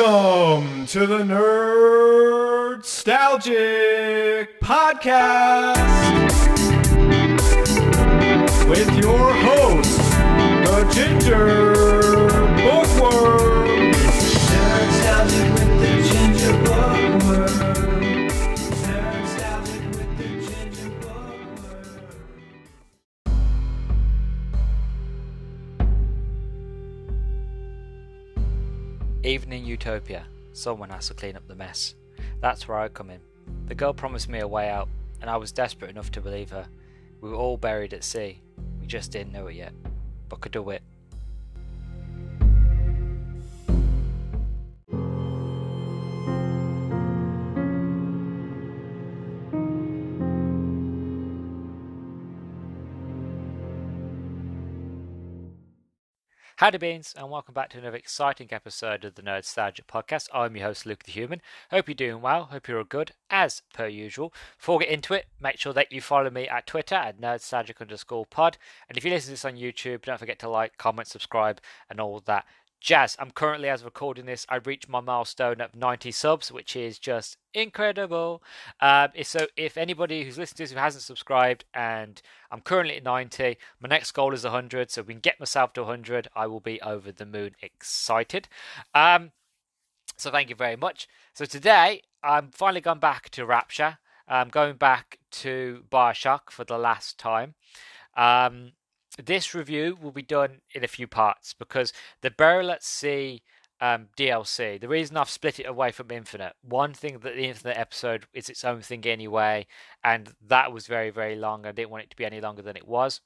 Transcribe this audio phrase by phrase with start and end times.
[0.00, 2.00] Welcome to the Nerd
[2.80, 5.76] Nerdstalgic Podcast
[8.66, 9.98] with your host,
[10.64, 11.74] the Ginger
[12.62, 12.89] Bookworm.
[29.30, 31.94] Even in Utopia, someone has to clean up the mess.
[32.40, 33.20] That's where I come in.
[33.66, 34.88] The girl promised me a way out,
[35.20, 36.66] and I was desperate enough to believe her.
[37.20, 38.42] We were all buried at sea.
[38.80, 39.72] We just didn't know it yet.
[40.28, 40.82] But could do it.
[56.60, 60.28] Howdy beans, and welcome back to another exciting episode of the Nerd Nerdstalgic Podcast.
[60.34, 61.40] I'm your host, Luke the Human.
[61.70, 62.44] Hope you're doing well.
[62.52, 64.34] Hope you're all good, as per usual.
[64.58, 67.80] Before we get into it, make sure that you follow me at Twitter at nerdstalgic
[67.80, 68.58] underscore pod.
[68.90, 71.98] And if you listen to this on YouTube, don't forget to like, comment, subscribe, and
[71.98, 72.44] all that
[72.80, 73.16] jazz.
[73.18, 77.36] I'm currently, as recording this, I reached my milestone of 90 subs, which is just
[77.54, 78.42] incredible.
[78.80, 82.20] Um, so, if anybody who's listening to this who hasn't subscribed, and
[82.50, 84.90] I'm currently at 90, my next goal is 100.
[84.90, 88.48] So, if we can get myself to 100, I will be over the moon excited.
[88.94, 89.32] Um,
[90.16, 91.06] so, thank you very much.
[91.34, 93.98] So, today, I'm finally gone back to Rapture.
[94.26, 97.54] I'm going back to Bioshock for the last time.
[98.16, 98.72] Um,
[99.20, 103.42] this review will be done in a few parts because the Burial at Sea
[103.80, 107.78] um, DLC, the reason I've split it away from Infinite, one thing that the Infinite
[107.78, 109.66] episode is its own thing anyway,
[110.04, 111.64] and that was very, very long.
[111.64, 113.20] I didn't want it to be any longer than it was.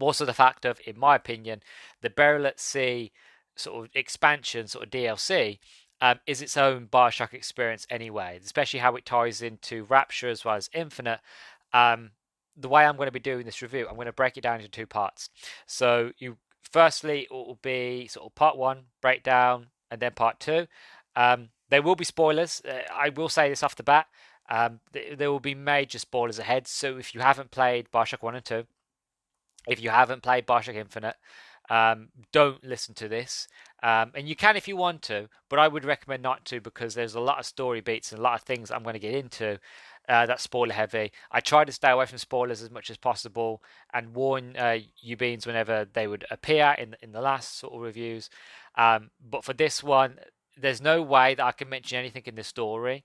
[0.00, 1.60] Also, the fact of, in my opinion,
[2.00, 3.12] the Burial at Sea
[3.54, 5.58] sort of expansion, sort of DLC,
[6.00, 10.56] um, is its own Bioshock experience anyway, especially how it ties into Rapture as well
[10.56, 11.20] as Infinite.
[11.74, 12.12] Um,
[12.56, 14.56] the way I'm going to be doing this review, I'm going to break it down
[14.56, 15.30] into two parts.
[15.66, 16.36] So you
[16.70, 20.66] firstly it will be sort of part one breakdown, and then part two.
[21.14, 22.62] Um, there will be spoilers.
[22.68, 24.06] Uh, I will say this off the bat.
[24.50, 26.66] Um, th- there will be major spoilers ahead.
[26.66, 28.66] So if you haven't played Bioshock One and Two,
[29.68, 31.16] if you haven't played Bioshock Infinite,
[31.70, 33.48] um, don't listen to this.
[33.82, 36.94] Um, and you can if you want to, but I would recommend not to because
[36.94, 39.14] there's a lot of story beats and a lot of things I'm going to get
[39.14, 39.58] into
[40.08, 41.12] uh, that's spoiler heavy.
[41.30, 45.16] I try to stay away from spoilers as much as possible and warn uh, you
[45.16, 48.28] beans whenever they would appear in in the last sort of reviews.
[48.76, 50.18] Um, but for this one,
[50.56, 53.04] there's no way that I can mention anything in the story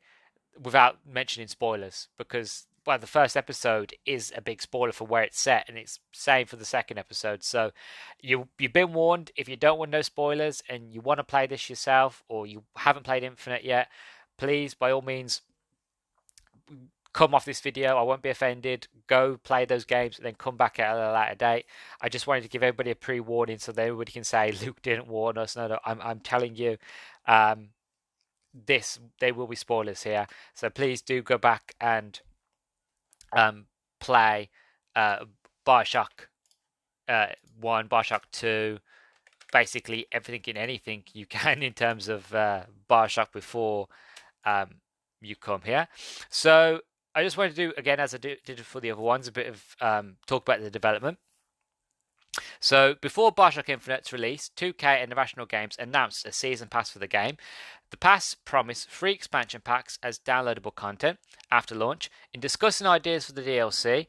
[0.60, 5.40] without mentioning spoilers because well, the first episode is a big spoiler for where it's
[5.40, 7.44] set, and it's same for the second episode.
[7.44, 7.72] So
[8.22, 9.32] you you've been warned.
[9.36, 12.64] If you don't want no spoilers and you want to play this yourself, or you
[12.78, 13.90] haven't played Infinite yet,
[14.38, 15.42] please by all means
[17.14, 17.98] come off this video.
[17.98, 18.88] I won't be offended.
[19.08, 21.66] Go play those games and then come back at a later date.
[22.00, 24.82] I just wanted to give everybody a pre warning so that everybody can say Luke
[24.82, 25.56] didn't warn us.
[25.56, 26.78] No, no, I'm I'm telling you.
[27.28, 27.70] Um,
[28.66, 32.20] this they will be spoilers here, so please do go back and
[33.34, 33.66] um,
[34.00, 34.50] play
[34.96, 35.26] uh,
[35.66, 36.28] Bioshock
[37.08, 37.28] uh,
[37.60, 38.80] One, Bioshock Two,
[39.52, 43.88] basically everything in anything you can in terms of uh, Bioshock before
[44.46, 44.76] um,
[45.22, 45.88] you come here.
[46.30, 46.82] So
[47.16, 49.32] I just wanted to do again as I do, did for the other ones a
[49.32, 51.18] bit of um, talk about the development.
[52.60, 57.08] So before Bioshock Infinite's release, 2K and Irrational Games announced a season pass for the
[57.08, 57.38] game.
[57.90, 61.20] The pass promised free expansion packs as downloadable content
[61.52, 62.10] after launch.
[62.34, 64.08] In discussing ideas for the DLC,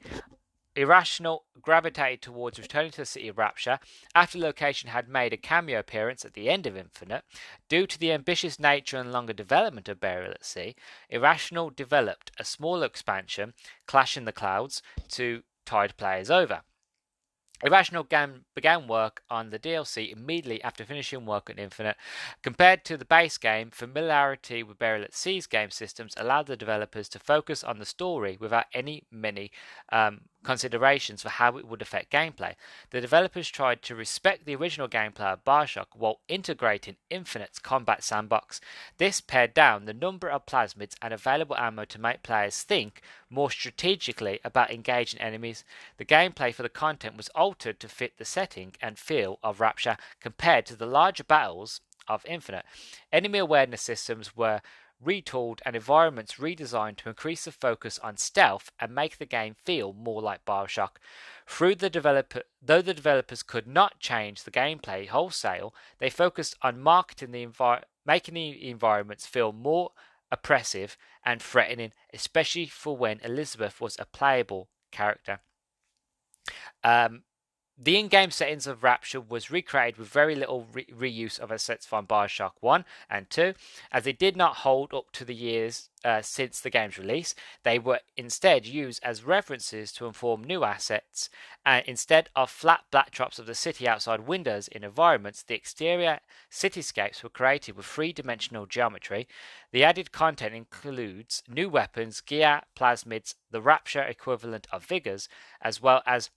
[0.78, 3.80] Irrational gravitated towards returning to the city of Rapture
[4.14, 7.24] after location had made a cameo appearance at the end of Infinite.
[7.68, 10.76] Due to the ambitious nature and longer development of Burial at Sea,
[11.10, 13.54] Irrational developed a smaller expansion,
[13.88, 16.62] Clash in the Clouds, to tide players over.
[17.64, 21.96] Irrational Gam began work on the DLC immediately after finishing work on Infinite.
[22.42, 27.08] Compared to the base game, familiarity with Burial at Sea's game systems allowed the developers
[27.10, 29.50] to focus on the story without any many
[29.90, 32.54] um, considerations for how it would affect gameplay.
[32.90, 38.60] The developers tried to respect the original gameplay of Bioshock while integrating Infinite's combat sandbox.
[38.98, 43.50] This pared down the number of plasmids and available ammo to make players think more
[43.50, 45.64] strategically about engaging enemies.
[45.96, 49.96] The gameplay for the content was altered to fit the setting and feel of Rapture
[50.20, 52.64] compared to the larger battles of Infinite.
[53.12, 54.62] Enemy awareness systems were
[55.04, 59.92] retooled and environments redesigned to increase the focus on stealth and make the game feel
[59.92, 60.96] more like Bioshock.
[61.46, 66.80] Through the developer, though the developers could not change the gameplay wholesale, they focused on
[66.80, 69.92] marketing the envi- making the environments feel more
[70.30, 75.40] oppressive and threatening, especially for when Elizabeth was a playable character.
[76.82, 77.22] Um,
[77.80, 82.08] the in-game settings of Rapture was recreated with very little re- reuse of assets from
[82.08, 83.54] Bioshock 1 and 2,
[83.92, 87.36] as they did not hold up to the years uh, since the game's release.
[87.62, 91.30] They were instead used as references to inform new assets,
[91.64, 96.18] and instead of flat backdrops of the city outside windows in environments, the exterior
[96.50, 99.28] cityscapes were created with three-dimensional geometry.
[99.70, 105.28] The added content includes new weapons, gear, plasmids, the Rapture equivalent of vigors,
[105.60, 106.30] as well as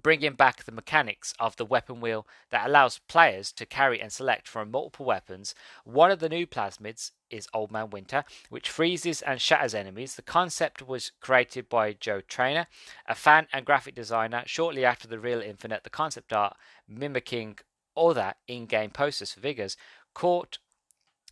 [0.00, 4.48] bringing back the mechanics of the weapon wheel that allows players to carry and select
[4.48, 5.54] from multiple weapons.
[5.84, 10.14] One of the new plasmids is Old Man Winter, which freezes and shatters enemies.
[10.14, 12.66] The concept was created by Joe Trainer,
[13.06, 14.42] a fan and graphic designer.
[14.46, 16.56] Shortly after the real Infinite, the concept art
[16.88, 17.58] mimicking
[17.96, 19.76] other in-game posters for Vigors
[20.14, 20.58] caught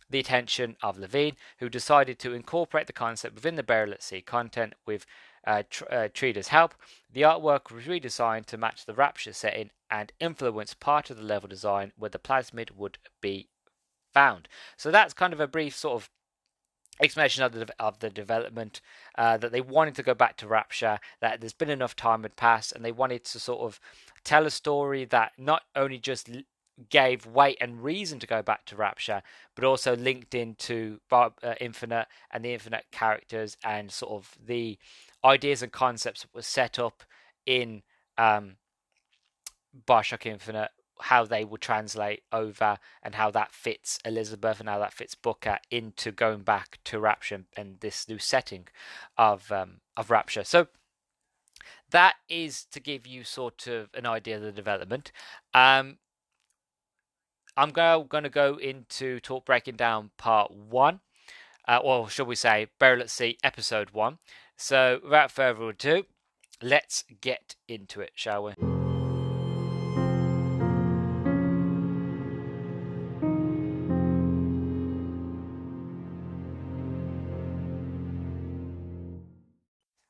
[0.09, 4.21] the attention of Levine, who decided to incorporate the concept within the Burial at Sea
[4.21, 5.05] content with
[5.49, 6.75] uh, tr- uh, Treader's help.
[7.11, 11.49] The artwork was redesigned to match the Rapture setting and influence part of the level
[11.49, 13.49] design where the plasmid would be
[14.13, 14.47] found.
[14.77, 16.09] So that's kind of a brief sort of
[17.01, 18.81] explanation of the of the development
[19.17, 20.99] uh, that they wanted to go back to Rapture.
[21.19, 23.79] That there's been enough time had passed, and they wanted to sort of
[24.23, 26.29] tell a story that not only just
[26.89, 29.21] gave weight and reason to go back to Rapture,
[29.55, 31.29] but also linked into uh,
[31.59, 34.77] Infinite and the Infinite characters and sort of the
[35.23, 37.03] ideas and concepts that were set up
[37.45, 37.81] in
[38.17, 38.55] um,
[39.87, 40.71] Bioshock Infinite,
[41.01, 45.57] how they will translate over and how that fits Elizabeth and how that fits Booker
[45.71, 48.67] into going back to Rapture and this new setting
[49.17, 50.43] of um, of Rapture.
[50.43, 50.67] So
[51.91, 55.11] that is to give you sort of an idea of the development.
[55.53, 55.97] Um,
[57.59, 61.01] I'm going to go into talk breaking down part one,
[61.67, 64.19] uh, or shall we say, Burial at Sea episode one.
[64.55, 66.05] So, without further ado,
[66.61, 68.53] let's get into it, shall we?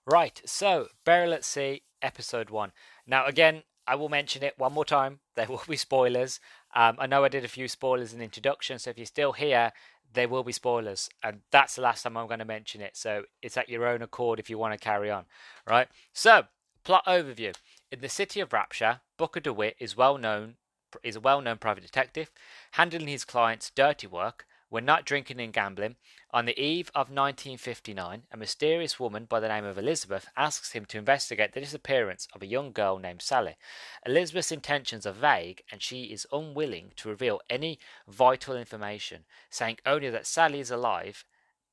[0.05, 2.73] Right, so Burial at Sea, episode one.
[3.07, 5.19] Now, again, I will mention it one more time.
[5.35, 6.39] There will be spoilers.
[6.75, 9.71] Um, I know I did a few spoilers in introduction, so if you're still here,
[10.13, 12.97] there will be spoilers, and that's the last time I'm going to mention it.
[12.97, 15.25] So it's at your own accord if you want to carry on,
[15.67, 15.87] right?
[16.13, 16.45] So
[16.83, 17.55] plot overview:
[17.91, 20.55] In the city of Rapture, Booker DeWitt is well known
[21.03, 22.31] is a well-known private detective,
[22.71, 25.95] handling his clients' dirty work when not drinking and gambling.
[26.31, 30.85] On the eve of 1959, a mysterious woman by the name of Elizabeth asks him
[30.85, 33.57] to investigate the disappearance of a young girl named Sally.
[34.05, 40.09] Elizabeth's intentions are vague, and she is unwilling to reveal any vital information, saying only
[40.09, 41.25] that Sally is alive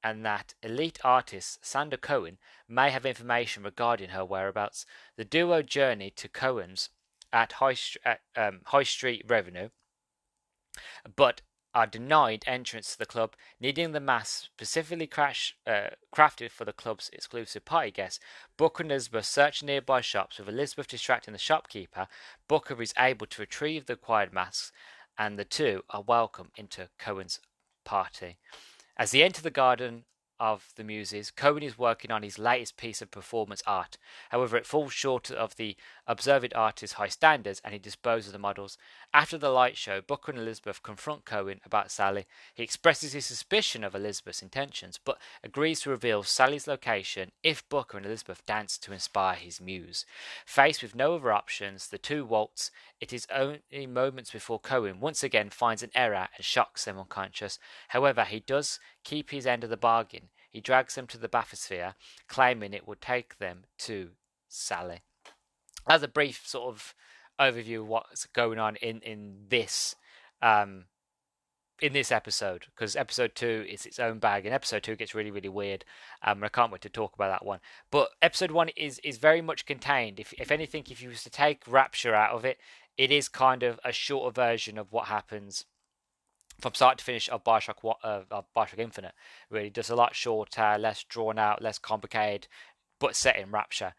[0.03, 2.39] and that elite artist Sander Cohen
[2.69, 4.87] may have information regarding her whereabouts.
[5.17, 6.91] The duo journey to Cohen's
[7.33, 9.71] at High, at, um, High Street Revenue,
[11.17, 11.43] but
[11.77, 16.73] are denied entrance to the club, needing the mask specifically crash, uh, crafted for the
[16.73, 18.19] club's exclusive party guests.
[18.57, 22.09] Booker and Elizabeth search nearby shops, with Elizabeth distracting the shopkeeper.
[22.49, 24.73] Booker is able to retrieve the acquired masks,
[25.19, 27.41] and the two are welcome into Cohen's
[27.85, 28.39] party.
[28.97, 30.05] As they enter the garden
[30.41, 33.99] of the Muses, Cohen is working on his latest piece of performance art.
[34.31, 35.77] However, it falls short of the
[36.07, 38.79] observant artist's high standards and he disposes of the models.
[39.13, 42.27] After the light show, Booker and Elizabeth confront Cohen about Sally.
[42.55, 47.97] He expresses his suspicion of Elizabeth's intentions, but agrees to reveal Sally's location if Booker
[47.97, 50.07] and Elizabeth dance to inspire his muse.
[50.45, 52.71] Faced with no other options, the two waltz.
[53.01, 57.59] It is only moments before Cohen once again finds an error and shocks them unconscious.
[57.89, 60.29] However, he does keep his end of the bargain.
[60.51, 61.95] He drags them to the bathysphere,
[62.29, 64.11] claiming it would take them to
[64.49, 65.03] Sally.
[65.89, 66.95] As a brief sort of
[67.41, 69.95] overview of what's going on in in this
[70.43, 70.85] um,
[71.81, 75.31] in this episode, because episode two is its own bag, and episode two gets really
[75.31, 75.85] really weird.
[76.23, 77.61] Um, I can't wait to talk about that one.
[77.91, 80.19] But episode one is is very much contained.
[80.19, 82.59] If if anything, if you was to take Rapture out of it,
[82.97, 85.67] it is kind of a shorter version of what happens
[86.61, 89.13] from start to finish of Bioshock, uh, of Bioshock Infinite.
[89.51, 92.49] Really, just a lot shorter, less drawn out, less complicated,
[92.99, 93.95] but set in Rapture.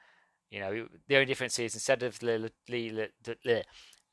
[0.51, 3.63] You know, the only difference is instead of the the, the,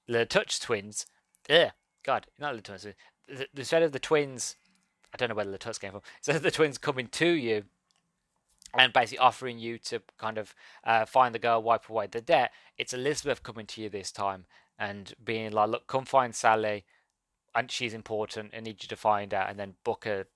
[0.09, 1.07] the Touch twins,
[1.49, 1.71] yeah,
[2.05, 2.83] God, not the twins.
[3.29, 4.57] The, Instead of the twins,
[5.12, 6.03] I don't know where the Touch came from.
[6.19, 7.64] Instead of the twins coming to you
[8.76, 12.50] and basically offering you to kind of uh, find the girl, wipe away the debt,
[12.76, 14.47] it's Elizabeth coming to you this time
[14.79, 16.85] and being like, "Look, come find Sally.
[17.55, 18.53] and she's important.
[18.57, 19.38] I need you to find her.
[19.49, 20.26] And then Booker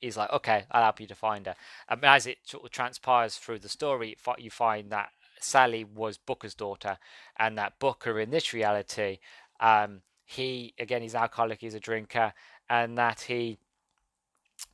[0.00, 1.54] is like, okay, I'll help you to find her.
[1.88, 6.54] And as it sort of transpires through the story, you find that Sally was Booker's
[6.54, 6.98] daughter,
[7.38, 9.18] and that Booker in this reality,
[9.60, 12.32] um, he again he's alcoholic, he's a drinker,
[12.68, 13.58] and that he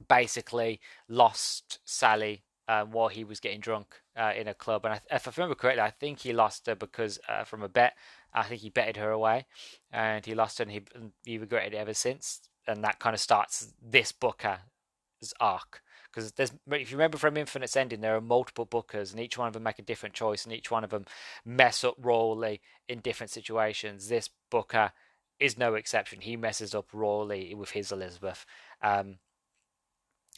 [0.09, 4.85] basically lost Sally um, while he was getting drunk uh, in a club.
[4.85, 7.69] And I, if I remember correctly, I think he lost her because uh, from a
[7.69, 7.95] bet.
[8.35, 9.45] I think he betted her away,
[9.92, 10.83] and he lost her, and he
[11.25, 12.40] he regretted it ever since.
[12.66, 14.59] And that kind of starts this Booker's
[15.38, 19.38] arc because there's if you remember from Infinite's ending, there are multiple Bookers, and each
[19.38, 21.07] one of them make a different choice, and each one of them
[21.45, 24.09] mess up royally in different situations.
[24.09, 24.92] This Booker
[25.40, 26.21] is no exception.
[26.21, 28.47] He messes up royally with his Elizabeth.
[28.83, 29.16] Um,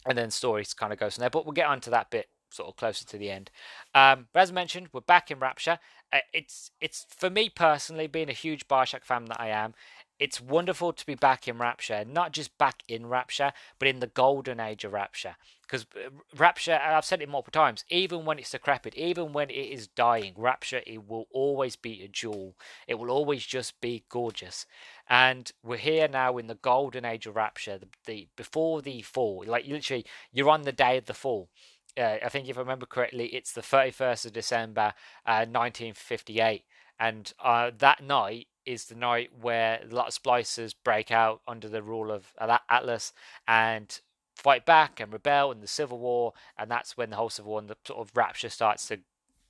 [0.07, 1.29] and then stories kind of goes from there.
[1.29, 3.51] But we'll get onto that bit sort of closer to the end.
[3.93, 5.79] Um, but as I mentioned, we're back in Rapture.
[6.13, 9.73] Uh, it's it's for me personally, being a huge Bioshock fan that I am,
[10.19, 14.07] it's wonderful to be back in Rapture, not just back in Rapture, but in the
[14.07, 15.35] golden age of Rapture.
[15.65, 19.53] Because uh, Rapture, I've said it multiple times, even when it's decrepit, even when it
[19.53, 22.55] is dying, Rapture, it will always be a jewel.
[22.87, 24.65] It will always just be gorgeous.
[25.09, 29.43] And we're here now in the golden age of Rapture, the, the before the fall.
[29.45, 31.49] Like literally, you're on the day of the fall.
[31.97, 34.93] Uh, I think if I remember correctly, it's the 31st of December,
[35.25, 36.63] uh, 1958.
[36.99, 41.69] And uh, that night is the night where a lot of splicers break out under
[41.69, 42.33] the rule of
[42.69, 43.13] Atlas
[43.47, 43.99] and
[44.35, 47.59] fight back and rebel in the Civil War, and that's when the whole Civil War
[47.59, 48.99] and the sort of rapture starts to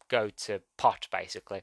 [0.07, 1.61] go to pot, basically.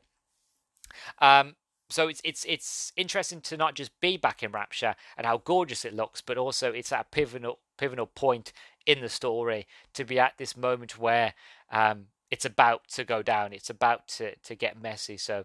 [1.21, 1.57] Um,
[1.89, 5.85] so it's it's it's interesting to not just be back in Rapture and how gorgeous
[5.85, 8.53] it looks, but also it's at a pivotal pivotal point
[8.87, 11.35] in the story to be at this moment where
[11.71, 15.19] um, it's about to go down, it's about to to get messy.
[15.19, 15.45] So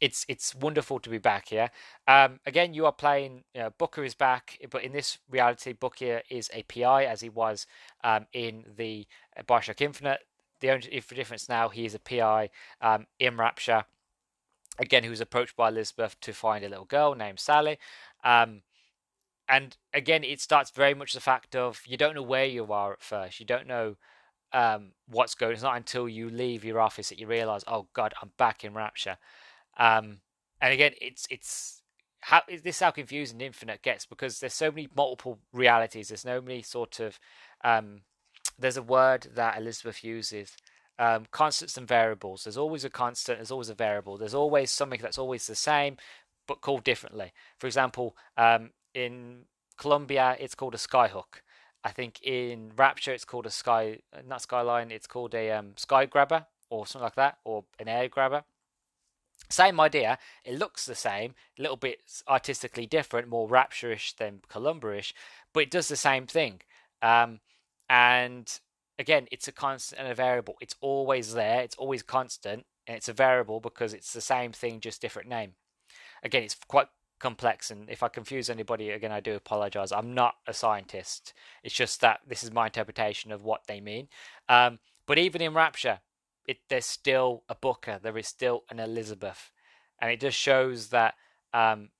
[0.00, 1.70] it's it's wonderful to be back here.
[2.06, 3.44] Um, again, you are playing.
[3.54, 7.28] You know, Booker is back, but in this reality, Booker is a PI as he
[7.28, 7.66] was
[8.04, 9.06] um, in the
[9.48, 10.20] Bioshock Infinite.
[10.60, 12.50] The only difference now, he is a PI
[12.80, 13.84] um, in Rapture.
[14.78, 17.78] Again, who was approached by Elizabeth to find a little girl named Sally.
[18.24, 18.62] Um,
[19.48, 22.94] and again, it starts very much the fact of you don't know where you are
[22.94, 23.40] at first.
[23.40, 23.96] You don't know
[24.52, 25.50] um, what's going.
[25.50, 25.54] On.
[25.54, 28.74] It's not until you leave your office that you realize, oh God, I'm back in
[28.74, 29.18] Rapture.
[29.76, 30.18] Um,
[30.60, 31.82] and again, it's it's
[32.20, 36.08] how is this how confusing Infinite gets because there's so many multiple realities.
[36.08, 37.18] There's so many sort of
[37.64, 38.02] um,
[38.58, 40.56] there's a word that Elizabeth uses.
[40.98, 42.44] Um, constants and variables.
[42.44, 43.36] There's always a constant.
[43.36, 44.16] There's always a variable.
[44.16, 45.98] There's always something that's always the same,
[46.48, 47.34] but called differently.
[47.58, 49.42] For example, um, in
[49.76, 51.42] Columbia, it's called a skyhook.
[51.84, 54.90] I think in Rapture, it's called a sky, not skyline.
[54.90, 58.44] It's called a um, sky grabber or something like that, or an air grabber.
[59.48, 60.18] Same idea.
[60.44, 61.98] It looks the same, a little bit
[62.28, 65.14] artistically different, more rapture-ish than Columbia-ish,
[65.52, 66.62] but it does the same thing.
[67.00, 67.40] Um,
[67.88, 68.58] and
[68.98, 70.56] again, it's a constant and a variable.
[70.60, 71.60] It's always there.
[71.60, 75.52] It's always constant, and it's a variable because it's the same thing, just different name.
[76.24, 76.88] Again, it's quite
[77.20, 79.92] complex, and if I confuse anybody, again, I do apologize.
[79.92, 81.32] I'm not a scientist.
[81.62, 84.08] It's just that this is my interpretation of what they mean.
[84.48, 86.00] Um, but even in Rapture,
[86.46, 89.50] it, there's still a Booker, there is still an Elizabeth,
[90.00, 91.14] and it just shows that
[91.52, 91.90] um,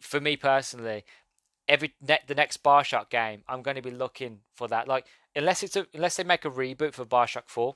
[0.00, 1.04] for me personally,
[1.68, 4.88] every ne- the next Bioshock game, I'm going to be looking for that.
[4.88, 7.74] Like unless it's a, unless they make a reboot for Bioshock Four,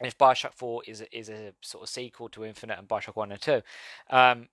[0.00, 3.16] and if Bioshock Four is a, is a sort of sequel to Infinite and Bioshock
[3.16, 3.62] One and Two,
[4.10, 4.48] um,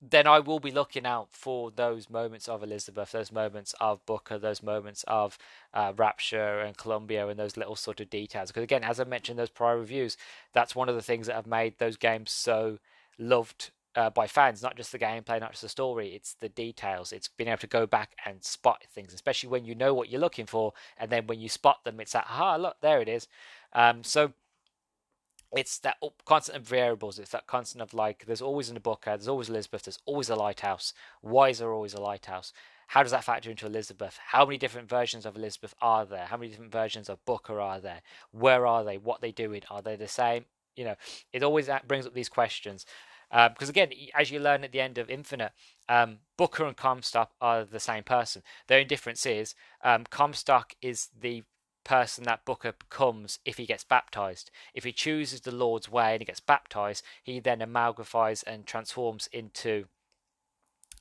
[0.00, 4.38] then I will be looking out for those moments of Elizabeth, those moments of Booker,
[4.38, 5.36] those moments of
[5.74, 8.50] uh, Rapture and Columbia, and those little sort of details.
[8.50, 10.16] Because again, as I mentioned those prior reviews,
[10.52, 12.78] that's one of the things that have made those games so
[13.18, 14.62] loved uh, by fans.
[14.62, 16.14] Not just the gameplay, not just the story.
[16.14, 17.12] It's the details.
[17.12, 20.20] It's being able to go back and spot things, especially when you know what you're
[20.20, 23.26] looking for, and then when you spot them, it's like, ah, look, there it is.
[23.72, 24.32] Um, so
[25.56, 27.18] it's that constant of variables.
[27.18, 30.28] It's that constant of like, there's always in the book, there's always Elizabeth, there's always
[30.28, 30.92] a lighthouse.
[31.20, 32.52] Why is there always a lighthouse?
[32.88, 34.18] How does that factor into Elizabeth?
[34.28, 36.26] How many different versions of Elizabeth are there?
[36.26, 38.00] How many different versions of Booker are there?
[38.30, 38.96] Where are they?
[38.96, 39.62] What are they doing?
[39.70, 40.46] Are they the same?
[40.74, 40.94] You know,
[41.32, 42.86] it always brings up these questions.
[43.30, 45.52] Um, because again, as you learn at the end of Infinite,
[45.88, 48.42] um, Booker and Comstock are the same person.
[48.66, 51.42] Their only difference is um, Comstock is the
[51.88, 54.50] person that Booker becomes if he gets baptized.
[54.74, 59.26] If he chooses the Lord's way and he gets baptized, he then amalgamifies and transforms
[59.32, 59.86] into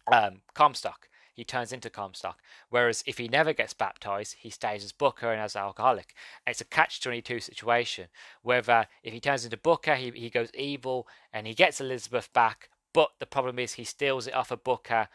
[0.10, 1.10] um, Comstock.
[1.34, 2.39] He turns into Comstock.
[2.70, 6.15] Whereas if he never gets baptized, he stays as Booker and as an alcoholic.
[6.48, 8.08] It's a catch 22 situation.
[8.41, 12.70] Whether if he turns into Booker, he, he goes evil and he gets Elizabeth back,
[12.94, 15.10] but the problem is he steals it off of Booker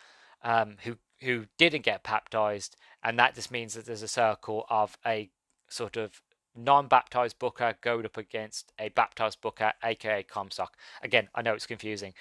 [0.45, 4.99] um, who who didn't get baptized, and that just means that there's a circle of
[5.07, 5.31] a
[5.73, 6.23] sort of
[6.55, 10.76] non-baptized booker going up against a baptized booker, aka Comstock.
[11.02, 12.12] Again, I know it's confusing.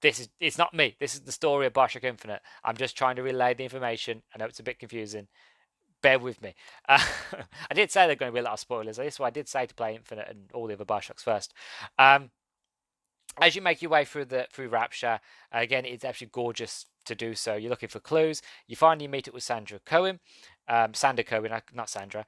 [0.00, 0.96] This is it's not me.
[1.00, 2.42] This is the story of Bioshock Infinite.
[2.62, 4.22] I'm just trying to relay the information.
[4.34, 5.28] I know it's a bit confusing.
[6.02, 6.54] Bear with me.
[6.88, 7.04] Uh,
[7.70, 8.98] I did say there are going to be a lot of spoilers.
[8.98, 11.54] That's why I did say to play Infinite and all the other Bioshocks first.
[11.98, 12.30] Um,
[13.40, 15.20] as you make your way through the through Rapture,
[15.50, 17.54] again, it's actually gorgeous to do so.
[17.54, 18.42] You're looking for clues.
[18.66, 20.20] You finally meet up with Sandra Cohen,
[20.68, 22.26] um, Sandra Cohen, not Sandra.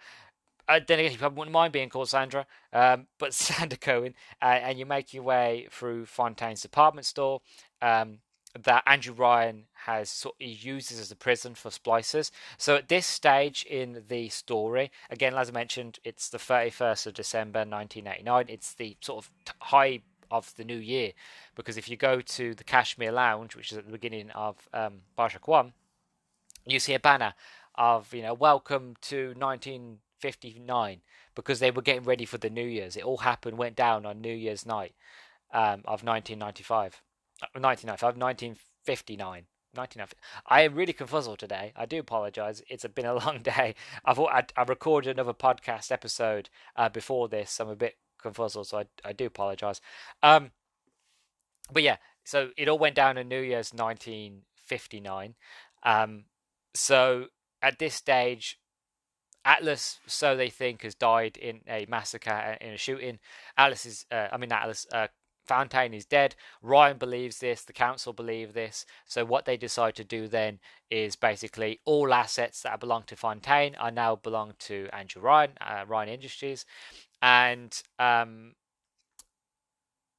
[0.68, 4.46] Uh, then again, you probably wouldn't mind being called Sandra, um, but Sandra Cohen, uh,
[4.62, 7.40] and you make your way through Fontaine's department store
[7.80, 8.18] um,
[8.64, 12.30] that Andrew Ryan has sort of uses as a prison for splicers.
[12.58, 17.14] So at this stage in the story, again, as I mentioned, it's the 31st of
[17.14, 18.46] December 1989.
[18.48, 19.30] It's the sort of
[19.60, 21.12] high of the new year
[21.54, 25.02] because if you go to the Kashmir Lounge, which is at the beginning of um,
[25.16, 25.72] Bioshock One,
[26.64, 27.34] you see a banner
[27.76, 29.34] of you know welcome to
[30.22, 31.00] 1959
[31.34, 32.96] because they were getting ready for the New Year's.
[32.96, 34.94] It all happened went down on New Year's night
[35.52, 37.02] um, of 1995,
[37.54, 39.46] 1995, 1959.
[39.74, 40.16] 1990.
[40.46, 41.72] I am really confuzzled today.
[41.76, 42.62] I do apologize.
[42.68, 43.74] It's been a long day.
[44.06, 47.60] I've I, I recorded another podcast episode uh, before this.
[47.60, 49.82] I'm a bit confuzzled, so I, I do apologize.
[50.22, 50.52] Um,
[51.70, 55.34] but yeah, so it all went down in New Year's 1959.
[55.82, 56.24] Um,
[56.74, 57.26] so
[57.60, 58.58] at this stage,
[59.46, 63.20] Atlas, so they think, has died in a massacre uh, in a shooting.
[63.56, 65.06] Atlas is, uh, I mean, Atlas, uh,
[65.46, 66.34] Fontaine is dead.
[66.62, 67.62] Ryan believes this.
[67.62, 68.84] The council believe this.
[69.06, 70.58] So what they decide to do then
[70.90, 75.84] is basically all assets that belong to Fontaine are now belong to Andrew Ryan, uh,
[75.86, 76.66] Ryan Industries,
[77.22, 78.54] and um,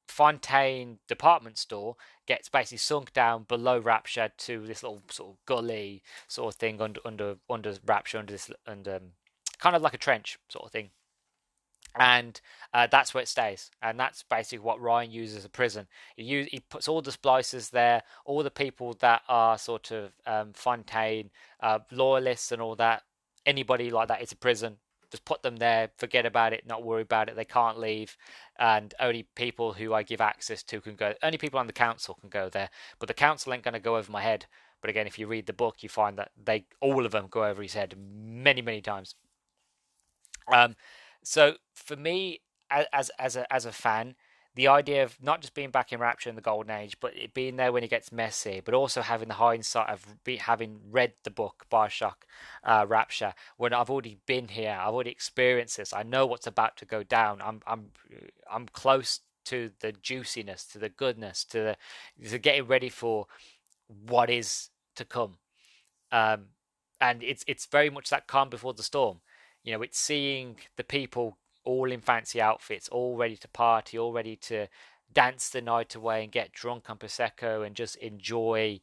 [0.08, 6.02] Fontaine department store gets basically sunk down below Rapture to this little sort of gully
[6.26, 9.12] sort of thing under under under Rapture under this under um,
[9.58, 10.90] kind of like a trench sort of thing
[11.98, 12.40] and
[12.72, 13.70] uh, that's where it stays.
[13.82, 15.86] And that's basically what Ryan uses as a prison.
[16.16, 20.12] He, use, he puts all the splicers there, all the people that are sort of
[20.26, 23.02] um, Fontaine uh, loyalists and all that.
[23.46, 24.76] Anybody like that is a prison.
[25.10, 27.36] Just put them there, forget about it, not worry about it.
[27.36, 28.14] They can't leave,
[28.58, 31.14] and only people who I give access to can go.
[31.22, 32.68] Only people on the council can go there,
[32.98, 34.44] but the council ain't going to go over my head.
[34.82, 37.44] But again, if you read the book, you find that they all of them go
[37.44, 39.14] over his head many, many times.
[40.52, 40.76] Um,
[41.22, 44.14] so for me, as as a as a fan,
[44.54, 47.32] the idea of not just being back in Rapture in the Golden Age, but it
[47.34, 51.12] being there when it gets messy, but also having the hindsight of be, having read
[51.24, 52.24] the book Bioshock
[52.64, 56.76] uh, Rapture, when I've already been here, I've already experienced this, I know what's about
[56.78, 57.40] to go down.
[57.42, 57.90] I'm I'm
[58.50, 61.58] I'm close to the juiciness, to the goodness, to
[62.20, 63.26] the to getting ready for
[64.06, 65.38] what is to come.
[66.10, 66.46] Um,
[67.00, 69.20] and it's it's very much that calm before the storm.
[69.68, 74.14] You know, it's seeing the people all in fancy outfits, all ready to party, all
[74.14, 74.68] ready to
[75.12, 78.80] dance the night away and get drunk on prosecco and just enjoy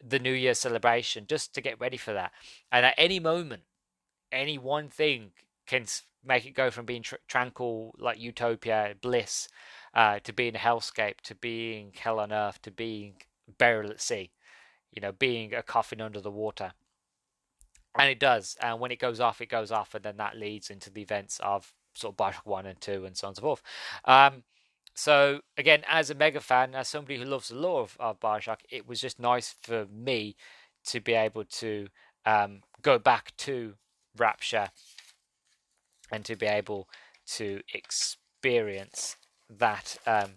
[0.00, 2.30] the New Year celebration, just to get ready for that.
[2.70, 3.62] And at any moment,
[4.30, 5.32] any one thing
[5.66, 5.86] can
[6.24, 9.48] make it go from being tr- tranquil, like utopia, bliss,
[9.92, 13.14] uh, to being a hellscape, to being hell on earth, to being
[13.58, 14.30] burial at sea.
[14.92, 16.74] You know, being a coffin under the water
[17.98, 18.56] and it does.
[18.60, 21.40] And when it goes off, it goes off, and then that leads into the events
[21.42, 23.62] of sort of Bioshock One and Two, and so on and so forth.
[24.04, 24.42] Um,
[24.94, 28.58] so again, as a mega fan, as somebody who loves the lore of, of Bioshock,
[28.68, 30.36] it was just nice for me
[30.86, 31.88] to be able to
[32.26, 33.74] um, go back to
[34.16, 34.68] Rapture
[36.10, 36.88] and to be able
[37.26, 39.16] to experience
[39.48, 40.30] that um,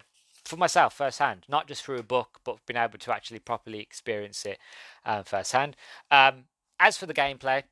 [0.46, 4.46] for myself firsthand, not just through a book, but being able to actually properly experience
[4.46, 4.60] it
[5.06, 5.76] um, firsthand.
[6.12, 6.46] Um,
[6.82, 7.64] as for the gameplay,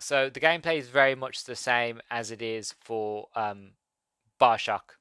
[0.00, 3.72] so the gameplay is very much the same as it is for um,
[4.40, 4.96] Bioshock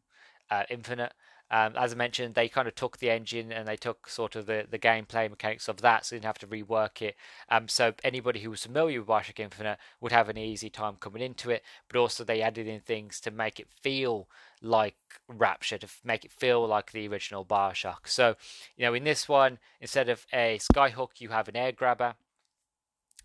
[0.51, 1.13] uh, Infinite.
[1.49, 4.47] Um, as I mentioned, they kind of took the engine and they took sort of
[4.47, 7.15] the, the gameplay mechanics of that, so they didn't have to rework it.
[7.47, 11.21] Um, so anybody who was familiar with Bioshock Infinite would have an easy time coming
[11.21, 11.63] into it.
[11.87, 14.27] But also they added in things to make it feel
[14.61, 14.97] like
[15.29, 18.07] Rapture, to make it feel like the original Bioshock.
[18.07, 18.35] So
[18.75, 22.15] you know, in this one, instead of a skyhook, you have an air grabber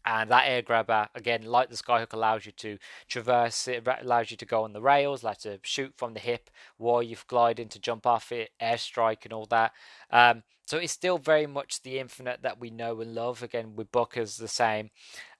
[0.04, 4.36] and that air grabber again like the skyhook allows you to traverse it allows you
[4.36, 7.78] to go on the rails like to shoot from the hip while you're gliding to
[7.78, 9.72] jump off it airstrike and all that.
[10.10, 13.42] Um, so it's still very much the infinite that we know and love.
[13.42, 14.90] Again with booker's the same.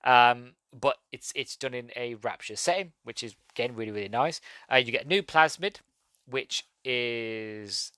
[0.05, 4.41] Um, but it's it's done in a rapture setting which is again really really nice.
[4.71, 5.77] Uh, you get new plasmid
[6.27, 7.93] which is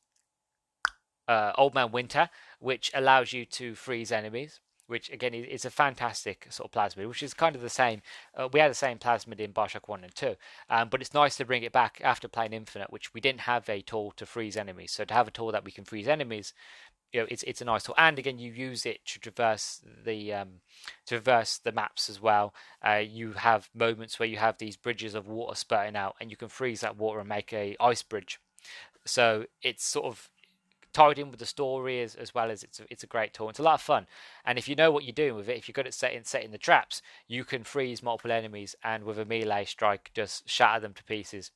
[1.29, 6.47] uh, old man winter which allows you to freeze enemies which again is a fantastic
[6.51, 8.03] sort of plasmid, which is kind of the same.
[8.37, 10.35] Uh, we had the same plasmid in Bioshock 1 and 2,
[10.71, 13.69] um, but it's nice to bring it back after playing Infinite, which we didn't have
[13.69, 14.93] a tool to freeze enemies.
[14.93, 16.53] So to have a tool that we can freeze enemies,
[17.13, 17.95] you know, it's it's a nice tool.
[17.97, 20.49] And again, you use it to traverse the um,
[21.07, 22.53] traverse the maps as well.
[22.87, 26.37] Uh, you have moments where you have these bridges of water spurting out, and you
[26.37, 28.41] can freeze that water and make a ice bridge.
[29.07, 30.29] So it's sort of
[30.95, 33.51] tied in with the story as, as well as it's a, it's a great tool.
[33.51, 34.07] It's a lot of fun,
[34.47, 36.53] and if you know what you're doing with it, if you're good at setting setting
[36.53, 40.95] the traps, you can freeze multiple enemies and with a melee strike just shatter them
[40.95, 41.51] to pieces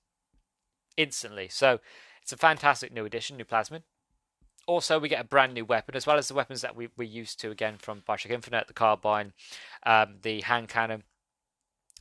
[0.98, 1.48] instantly.
[1.48, 1.80] So
[2.22, 3.82] it's a fantastic new addition, new plasmid.
[4.66, 7.04] Also, we get a brand new weapon as well as the weapons that we, we're
[7.08, 9.32] used to again from Bioshock Infinite, the carbine,
[9.86, 11.04] um, the hand cannon,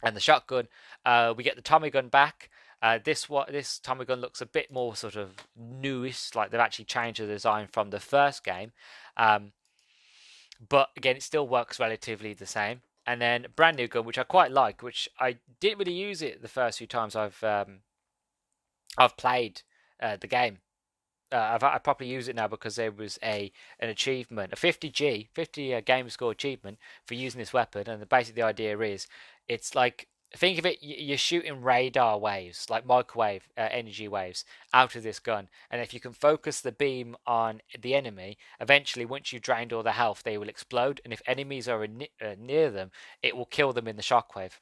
[0.03, 0.67] and the shotgun.
[1.05, 2.49] Uh, we get the Tommy gun back.
[2.81, 6.59] Uh, this what this Tommy gun looks a bit more sort of newish, like they've
[6.59, 8.71] actually changed the design from the first game.
[9.15, 9.53] Um,
[10.69, 12.81] but again, it still works relatively the same.
[13.05, 16.41] And then brand new gun, which I quite like, which I didn't really use it
[16.41, 17.79] the first few times I've um,
[18.97, 19.61] I've played
[20.01, 20.59] uh, the game.
[21.31, 25.29] Uh, I've I properly use it now because there was a an achievement, a 50G,
[25.33, 29.07] 50 uh, game score achievement for using this weapon, and the, basically the idea is
[29.47, 34.95] it's like think of it you're shooting radar waves like microwave uh, energy waves out
[34.95, 39.31] of this gun and if you can focus the beam on the enemy eventually once
[39.31, 42.69] you've drained all the health they will explode and if enemies are in, uh, near
[42.69, 42.91] them
[43.23, 44.59] it will kill them in the shockwave.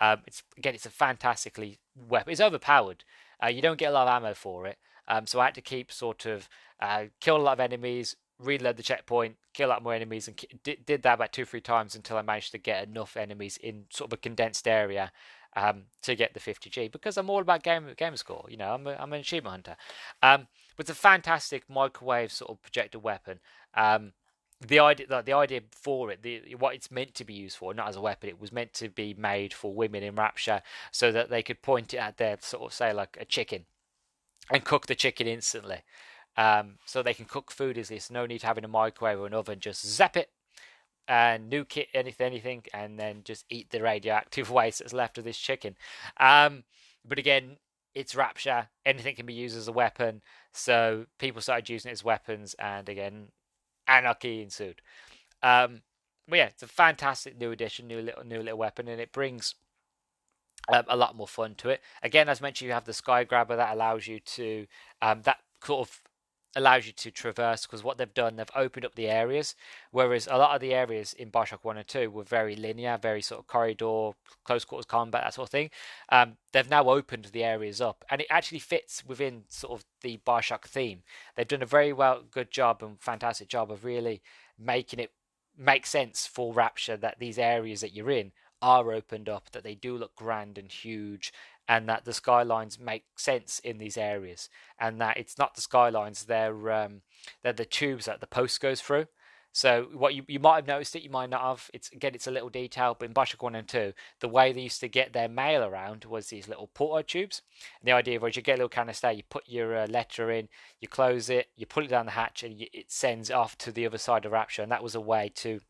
[0.00, 3.04] Um, it's again it's a fantastically weapon it's overpowered
[3.42, 5.60] uh, you don't get a lot of ammo for it um, so i had to
[5.60, 6.48] keep sort of
[6.80, 10.84] uh, kill a lot of enemies reload the checkpoint, kill out more enemies, and did,
[10.84, 14.08] did that about two, three times until I managed to get enough enemies in sort
[14.08, 15.12] of a condensed area
[15.56, 18.46] um, to get the 50G because I'm all about game game score.
[18.48, 19.76] You know, I'm, a, I'm an achievement hunter.
[20.22, 23.38] Um, but it's a fantastic microwave sort of projector weapon.
[23.74, 24.12] Um,
[24.60, 27.74] the idea, the, the idea for it, the, what it's meant to be used for,
[27.74, 31.12] not as a weapon, it was meant to be made for women in Rapture, so
[31.12, 33.66] that they could point it at their sort of say like a chicken,
[34.50, 35.82] and cook the chicken instantly.
[36.36, 38.00] Um, so they can cook food easily.
[38.00, 39.60] So no need to having a microwave or an oven.
[39.60, 40.30] Just zap it
[41.06, 45.24] and nuke it, anything, anything, and then just eat the radioactive waste that's left of
[45.24, 45.76] this chicken.
[46.18, 46.64] Um,
[47.06, 47.58] but again,
[47.94, 48.68] it's Rapture.
[48.84, 50.22] Anything can be used as a weapon.
[50.52, 53.28] So people started using it as weapons, and again,
[53.86, 54.80] anarchy ensued.
[55.42, 55.82] Um,
[56.26, 59.54] but yeah, it's a fantastic new addition, new little new little weapon, and it brings
[60.68, 61.82] um, a lot more fun to it.
[62.02, 64.66] Again, as mentioned, you have the Sky Grabber that allows you to
[65.02, 66.00] um, that sort of
[66.56, 69.54] allows you to traverse because what they've done they've opened up the areas
[69.90, 73.20] whereas a lot of the areas in bioshock 1 and 2 were very linear very
[73.20, 74.12] sort of corridor
[74.44, 75.70] close quarters combat that sort of thing.
[76.10, 80.20] Um, they've now opened the areas up and it actually fits within sort of the
[80.26, 81.02] bioshock theme.
[81.34, 84.22] They've done a very well good job and fantastic job of really
[84.58, 85.12] making it
[85.56, 89.74] make sense for rapture that these areas that you're in are opened up that they
[89.74, 91.32] do look grand and huge
[91.68, 94.48] and that the skylines make sense in these areas,
[94.78, 97.02] and that it's not the skylines; they're um,
[97.42, 99.06] they're the tubes that the post goes through.
[99.54, 101.70] So what you, you might have noticed it, you might not have.
[101.72, 104.62] It's again, it's a little detail, but in Bioshock One and Two, the way they
[104.62, 107.40] used to get their mail around was these little portal tubes.
[107.80, 110.48] And the idea was you get a little canister, you put your uh, letter in,
[110.80, 113.70] you close it, you pull it down the hatch, and you, it sends off to
[113.70, 114.62] the other side of Rapture.
[114.62, 115.60] And that was a way to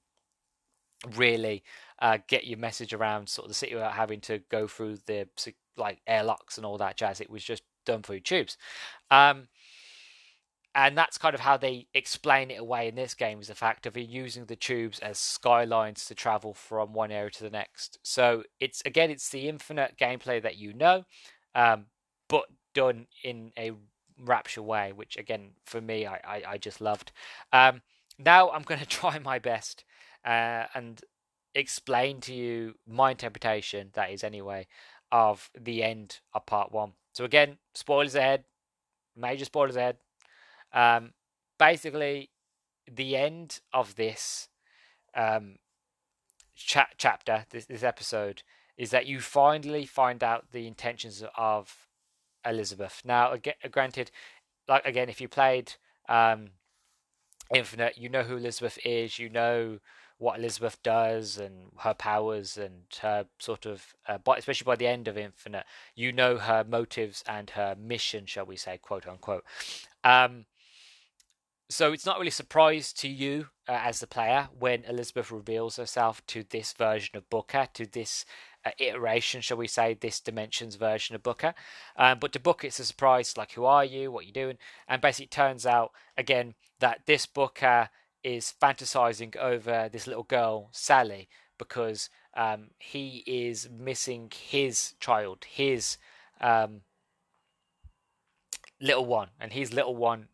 [1.14, 1.62] really
[2.00, 5.28] uh, get your message around sort of the city without having to go through the
[5.76, 7.20] like airlocks and all that jazz.
[7.20, 8.56] It was just done through tubes.
[9.10, 9.48] Um,
[10.74, 13.86] and that's kind of how they explain it away in this game is the fact
[13.86, 17.98] of using the tubes as skylines to travel from one area to the next.
[18.02, 21.04] So it's again, it's the infinite gameplay that you know,
[21.54, 21.86] um,
[22.28, 23.72] but done in a
[24.18, 27.12] rapture way, which again for me I I, I just loved.
[27.52, 27.82] Um,
[28.18, 29.84] now I'm going to try my best
[30.24, 31.00] uh, and
[31.54, 33.90] explain to you my interpretation.
[33.94, 34.66] That is anyway
[35.14, 36.94] of the end of part one.
[37.12, 38.42] So again, spoilers ahead,
[39.16, 39.98] major spoilers ahead.
[40.72, 41.12] Um,
[41.56, 42.30] basically,
[42.92, 44.48] the end of this
[45.14, 45.58] um,
[46.56, 48.42] cha- chapter, this, this episode,
[48.76, 51.86] is that you finally find out the intentions of
[52.44, 53.00] Elizabeth.
[53.04, 54.10] Now, again, granted,
[54.66, 55.74] like again, if you played
[56.08, 56.48] um,
[57.54, 59.20] Infinite, you know who Elizabeth is.
[59.20, 59.78] You know
[60.18, 64.86] what Elizabeth does and her powers and her sort of, uh, but especially by the
[64.86, 69.44] end of Infinite, you know her motives and her mission, shall we say, quote unquote.
[70.02, 70.46] Um,
[71.68, 75.76] so it's not really a surprise to you uh, as the player when Elizabeth reveals
[75.76, 78.24] herself to this version of Booker, to this
[78.64, 81.54] uh, iteration, shall we say, this dimension's version of Booker.
[81.96, 84.12] Um, but to Booker, it's a surprise, like, who are you?
[84.12, 84.58] What are you doing?
[84.86, 87.88] And basically, it turns out, again, that this Booker
[88.24, 95.98] is fantasizing over this little girl, Sally, because um, he is missing his child, his
[96.40, 96.80] um,
[98.80, 100.28] little one, and his little one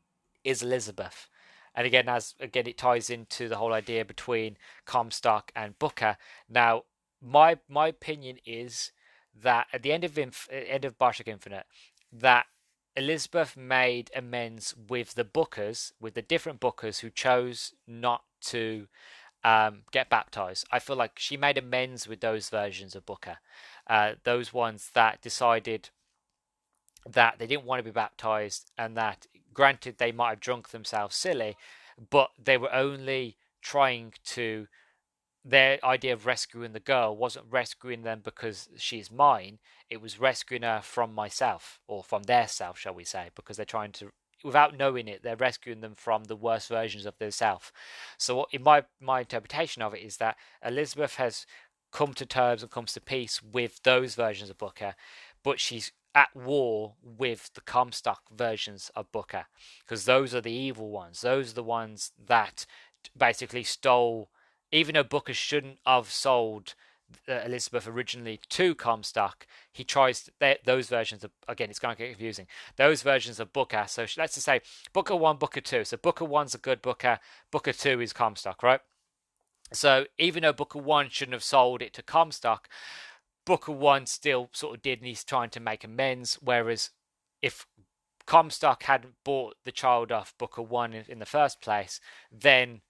[0.44, 1.28] is Elizabeth.
[1.74, 6.16] And again, as again, it ties into the whole idea between Comstock and Booker.
[6.48, 6.84] Now,
[7.20, 8.92] my my opinion is
[9.40, 11.66] that at the end of Inf- end of Bioshock Infinite,
[12.12, 12.46] that
[13.00, 18.88] Elizabeth made amends with the Bookers, with the different Bookers who chose not to
[19.42, 20.66] um, get baptized.
[20.70, 23.38] I feel like she made amends with those versions of Booker,
[23.86, 25.88] uh, those ones that decided
[27.08, 31.16] that they didn't want to be baptized and that, granted, they might have drunk themselves
[31.16, 31.56] silly,
[32.10, 34.66] but they were only trying to.
[35.44, 39.58] Their idea of rescuing the girl wasn't rescuing them because she's mine.
[39.88, 43.64] It was rescuing her from myself or from their self, shall we say, because they're
[43.64, 47.72] trying to without knowing it, they're rescuing them from the worst versions of themselves.
[48.18, 51.46] So, in my my interpretation of it is that Elizabeth has
[51.92, 54.94] come to terms and comes to peace with those versions of Booker,
[55.42, 59.46] but she's at war with the Comstock versions of Booker
[59.80, 61.20] because those are the evil ones.
[61.20, 62.66] Those are the ones that
[63.16, 64.30] basically stole.
[64.72, 66.74] Even though Booker shouldn't have sold
[67.28, 70.30] uh, Elizabeth originally to Comstock, he tries
[70.64, 71.70] those versions of again.
[71.70, 72.46] It's going to get confusing.
[72.76, 73.84] Those versions of Booker.
[73.88, 74.60] So let's just say
[74.92, 75.84] Booker one, Booker two.
[75.84, 77.18] So Booker one's a good Booker.
[77.50, 78.80] Booker two is Comstock, right?
[79.72, 82.68] So even though Booker one shouldn't have sold it to Comstock,
[83.44, 86.38] Booker one still sort of did, and he's trying to make amends.
[86.40, 86.90] Whereas
[87.42, 87.66] if
[88.26, 92.82] Comstock hadn't bought the child off Booker one in, in the first place, then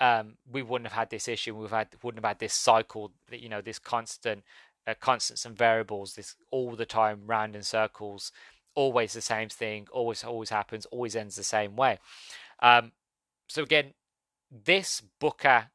[0.00, 1.54] um, we wouldn't have had this issue.
[1.54, 3.12] We've had wouldn't have had this cycle.
[3.30, 4.42] You know, this constant,
[4.86, 6.14] uh, constants and variables.
[6.14, 8.32] This all the time, round in circles.
[8.74, 9.88] Always the same thing.
[9.92, 10.86] Always, always happens.
[10.86, 11.98] Always ends the same way.
[12.60, 12.92] Um,
[13.48, 13.94] so again,
[14.50, 15.66] this Booker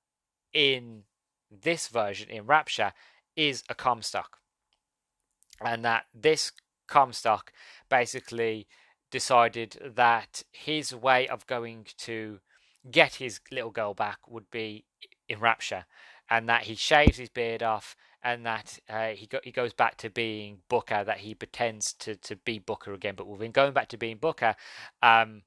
[0.54, 1.04] in
[1.52, 2.94] this version in Rapture
[3.36, 4.40] is a Comstock,
[5.62, 6.52] and that this
[6.88, 7.52] Comstock
[7.90, 8.68] basically
[9.12, 12.40] decided that his way of going to
[12.90, 14.86] get his little girl back would be
[15.28, 15.86] in Rapture,
[16.30, 19.98] and that he shaves his beard off, and that uh, he go- he goes back
[19.98, 23.88] to being Booker, that he pretends to to be Booker again, but within going back
[23.90, 24.56] to being Booker,
[25.02, 25.44] um,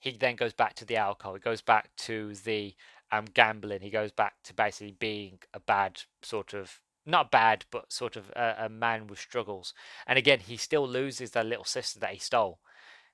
[0.00, 2.74] he then goes back to the alcohol, he goes back to the
[3.12, 7.92] um, gambling, he goes back to basically being a bad sort of not bad, but
[7.92, 9.72] sort of a, a, man with struggles.
[10.06, 12.60] And again, he still loses that little sister that he stole.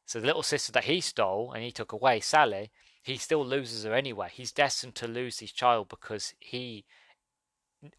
[0.05, 2.71] So the little sister that he stole and he took away, Sally,
[3.07, 4.29] he still loses her anyway.
[4.33, 6.85] He's destined to lose his child because he,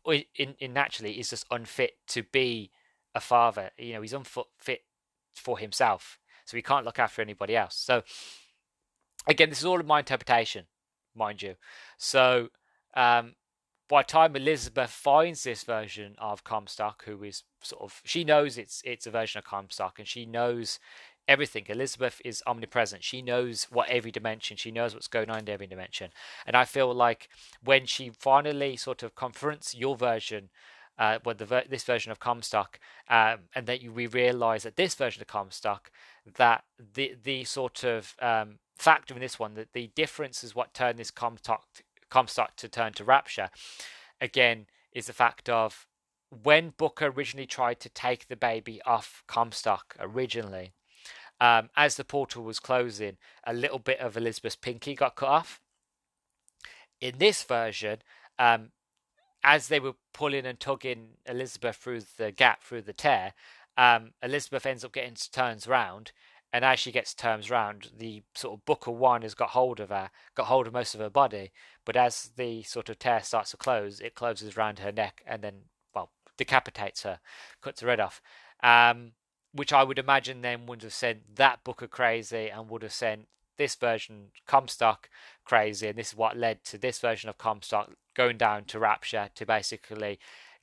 [0.06, 2.72] in, in naturally, is just unfit to be
[3.16, 3.72] a father.
[3.78, 4.84] You know, he's unfit
[5.34, 7.78] for himself, so he can't look after anybody else.
[7.78, 8.04] So
[9.26, 10.66] again, this is all of my interpretation,
[11.16, 11.56] mind you.
[11.98, 12.50] So
[12.94, 13.36] um,
[13.88, 18.58] by the time Elizabeth finds this version of Comstock, who is sort of she knows
[18.58, 20.80] it's it's a version of Comstock, and she knows
[21.28, 21.66] everything.
[21.68, 23.04] Elizabeth is omnipresent.
[23.04, 24.58] She knows what every dimension.
[24.58, 26.12] She knows what's going on in every dimension.
[26.46, 27.30] And I feel like
[27.64, 30.50] when she finally sort of confronts your version,
[30.98, 34.96] uh, well, the this version of Comstock, um, and that you, we realize that this
[34.96, 35.92] version of Comstock,
[36.38, 36.64] that
[36.94, 40.98] the the sort of um, factor in this one, that the difference is what turned
[40.98, 41.66] this Comstock
[42.10, 43.50] Comstock to turn to Rapture,
[44.20, 45.86] again, is the fact of
[46.44, 50.74] when Booker originally tried to take the baby off Comstock originally,
[51.40, 55.62] um, as the portal was closing, a little bit of Elizabeth's pinky got cut off.
[57.00, 58.00] In this version,
[58.40, 58.72] um,
[59.44, 63.34] as they were pulling and tugging Elizabeth through the gap, through the tear,
[63.78, 66.12] um, Elizabeth ends up getting turns round,
[66.52, 69.90] and as she gets turns round, the sort of Booker one has got hold of
[69.90, 71.52] her, got hold of most of her body.
[71.86, 75.44] But as the sort of tear starts to close, it closes around her neck and
[75.44, 75.56] then,
[75.94, 77.20] well, decapitates her,
[77.62, 78.22] cuts her head off.
[78.64, 79.12] Um,
[79.58, 83.28] which I would imagine then would have sent that Booker crazy and would have sent
[83.58, 85.10] this version Comstock
[85.44, 89.30] crazy, and this is what led to this version of Comstock going down to Rapture
[89.36, 90.20] to basically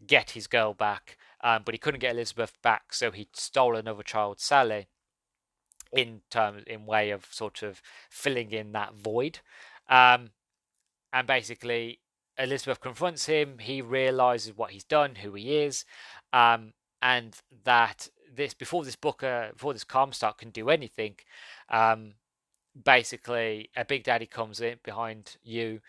[0.06, 1.16] get his girl back.
[1.42, 4.86] Um, but he couldn't get Elizabeth back, so he stole another child, Sally,
[5.92, 9.40] in terms in way of sort of filling in that void.
[9.88, 10.30] Um,
[11.12, 12.00] and basically,
[12.38, 13.58] Elizabeth confronts him.
[13.58, 15.84] He realizes what he's done, who he is,
[16.32, 21.16] um, and that this before this Booker, before this Comstock can do anything,
[21.68, 22.14] um,
[22.82, 25.80] basically a Big Daddy comes in behind you,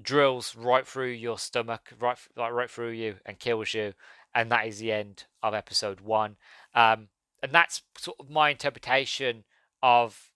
[0.00, 3.94] drills right through your stomach, right like right through you, and kills you,
[4.34, 6.36] and that is the end of episode one.
[6.74, 7.08] Um,
[7.42, 9.44] and that's sort of my interpretation
[9.82, 10.32] of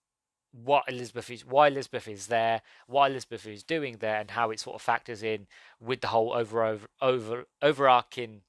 [0.53, 4.61] what Elizabeth is, why Elizabeth is there, what Elizabeth is doing there, and how it
[4.61, 5.47] sort of factors in
[5.81, 8.42] with the whole over over over overarching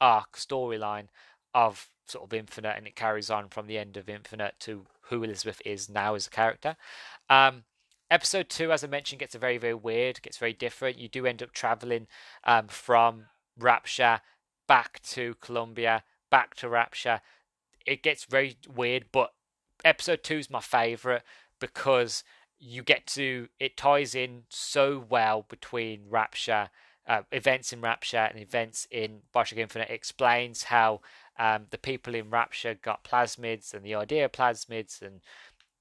[0.00, 1.06] arc storyline
[1.54, 5.22] of sort of Infinite, and it carries on from the end of Infinite to who
[5.22, 6.76] Elizabeth is now as a character.
[7.28, 7.64] Um,
[8.10, 10.98] episode two, as I mentioned, gets a very very weird, gets very different.
[10.98, 12.06] You do end up traveling
[12.44, 13.26] um, from
[13.58, 14.20] Rapture
[14.66, 17.20] back to Columbia, back to Rapture.
[17.84, 19.32] It gets very weird, but
[19.84, 21.22] episode two is my favorite
[21.58, 22.24] because
[22.58, 26.70] you get to it ties in so well between Rapture,
[27.06, 29.90] uh, events in Rapture and events in Bioshock Infinite.
[29.90, 31.00] Explains how
[31.38, 35.20] um, the people in Rapture got plasmids and the idea of plasmids, and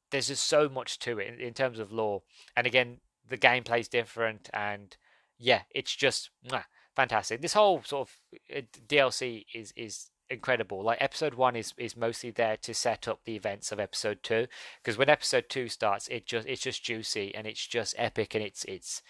[0.09, 2.23] there's just so much to it in, in terms of lore.
[2.55, 4.95] And again, the gameplay's different, and
[5.37, 7.41] yeah, it's just mwah, fantastic.
[7.41, 10.83] This whole sort of uh, DLC is is incredible.
[10.83, 14.47] Like episode one is is mostly there to set up the events of episode two,
[14.81, 18.43] because when episode two starts, it just it's just juicy and it's just epic and
[18.43, 19.01] it's it's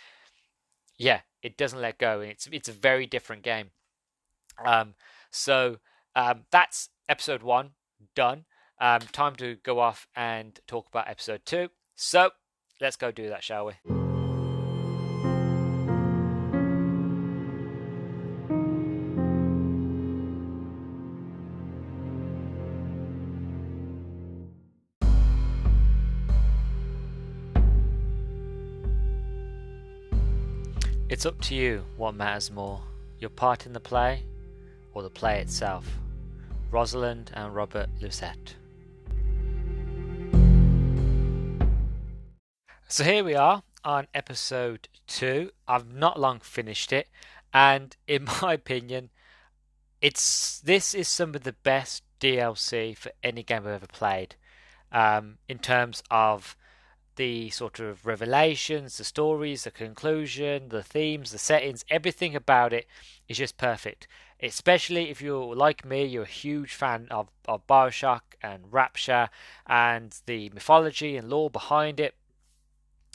[0.97, 3.71] yeah, it doesn't let go and it's it's a very different game.
[4.63, 4.95] Um,
[5.31, 5.77] so
[6.15, 7.71] um, that's episode one
[8.15, 8.45] done.
[8.79, 11.69] Um, time to go off and talk about episode two.
[11.95, 12.31] So
[12.79, 14.00] let's go do that, shall we?
[31.21, 32.81] It's up to you what matters more
[33.19, 34.23] your part in the play
[34.91, 35.99] or the play itself.
[36.71, 38.55] Rosalind and Robert Lutece.
[42.87, 45.51] So here we are on episode two.
[45.67, 47.07] I've not long finished it,
[47.53, 49.11] and in my opinion,
[50.01, 54.37] it's this is some of the best DLC for any game I've ever played.
[54.91, 56.57] Um, in terms of
[57.21, 62.87] the sort of revelations, the stories, the conclusion, the themes, the settings, everything about it
[63.27, 64.07] is just perfect.
[64.41, 69.29] Especially if you're like me, you're a huge fan of, of Bioshock and Rapture
[69.67, 72.15] and the mythology and lore behind it.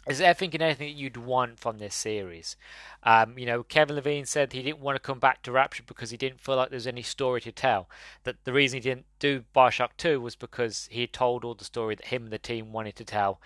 [0.06, 2.54] Is everything and anything that you'd want from this series?
[3.02, 6.10] Um, you know, Kevin Levine said he didn't want to come back to Rapture because
[6.10, 7.90] he didn't feel like there was any story to tell.
[8.22, 11.96] That the reason he didn't do Bioshock 2 was because he told all the story
[11.96, 13.40] that him and the team wanted to tell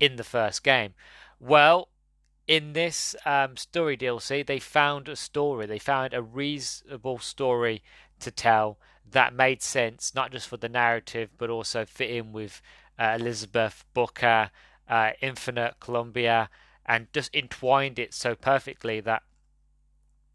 [0.00, 0.94] in the first game.
[1.38, 1.88] Well,
[2.48, 5.66] in this um, story DLC, they found a story.
[5.66, 7.82] They found a reasonable story
[8.18, 12.60] to tell that made sense, not just for the narrative, but also fit in with
[12.98, 14.50] uh, Elizabeth Booker,
[14.88, 16.50] uh, Infinite Columbia,
[16.86, 19.22] and just entwined it so perfectly that,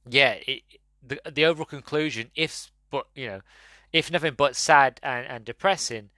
[0.10, 0.62] yeah, it,
[1.06, 3.42] the the overall conclusion, if but you know,
[3.92, 6.10] if nothing but sad and, and depressing,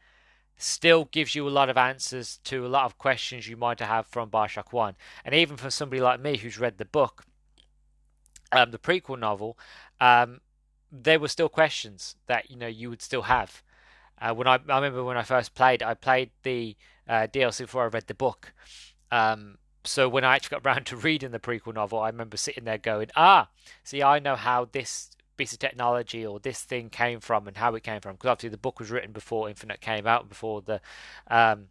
[0.57, 4.07] still gives you a lot of answers to a lot of questions you might have
[4.07, 4.95] from Bioshock 1.
[5.23, 7.25] And even for somebody like me who's read the book,
[8.51, 9.57] um, the prequel novel,
[10.01, 10.41] um,
[10.91, 13.61] there were still questions that you know you would still have.
[14.19, 16.75] Uh, when I, I remember when I first played, I played the
[17.07, 18.53] uh, DLC before I read the book.
[19.11, 22.63] Um, so when I actually got around to reading the prequel novel, I remember sitting
[22.63, 23.49] there going, "Ah,
[23.83, 27.75] see, I know how this piece of technology or this thing came from and how
[27.75, 28.13] it came from.
[28.13, 30.81] Because obviously the book was written before Infinite came out before the
[31.27, 31.67] um,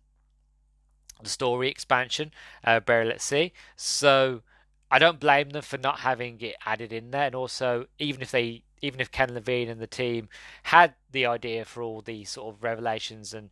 [1.22, 2.32] the story expansion
[2.64, 3.52] uh, Burial at Sea.
[3.74, 4.42] So
[4.90, 7.26] I don't blame them for not having it added in there.
[7.26, 10.28] And also even if they even if Ken Levine and the team
[10.64, 13.50] had the idea for all these sort of revelations and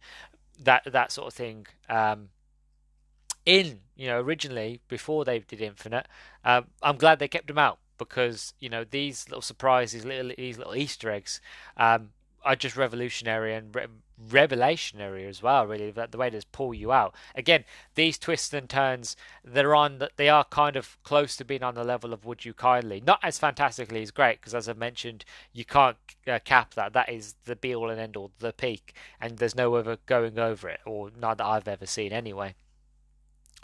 [0.62, 2.28] that that sort of thing um,
[3.44, 6.06] in you know originally before they did Infinite
[6.44, 10.58] um, I'm glad they kept them out because you know these little surprises, little these
[10.58, 11.40] little Easter eggs,
[11.76, 12.10] um,
[12.44, 13.86] are just revolutionary and re-
[14.30, 15.66] revelationary as well.
[15.66, 17.14] Really, that the way they pull you out.
[17.34, 19.98] Again, these twists and turns, they're on.
[19.98, 23.02] That they are kind of close to being on the level of Would You Kindly.
[23.04, 26.92] Not as fantastically as great, because as I've mentioned, you can't uh, cap that.
[26.92, 30.38] That is the be all and end all, the peak, and there's no other going
[30.38, 32.54] over it, or not that I've ever seen anyway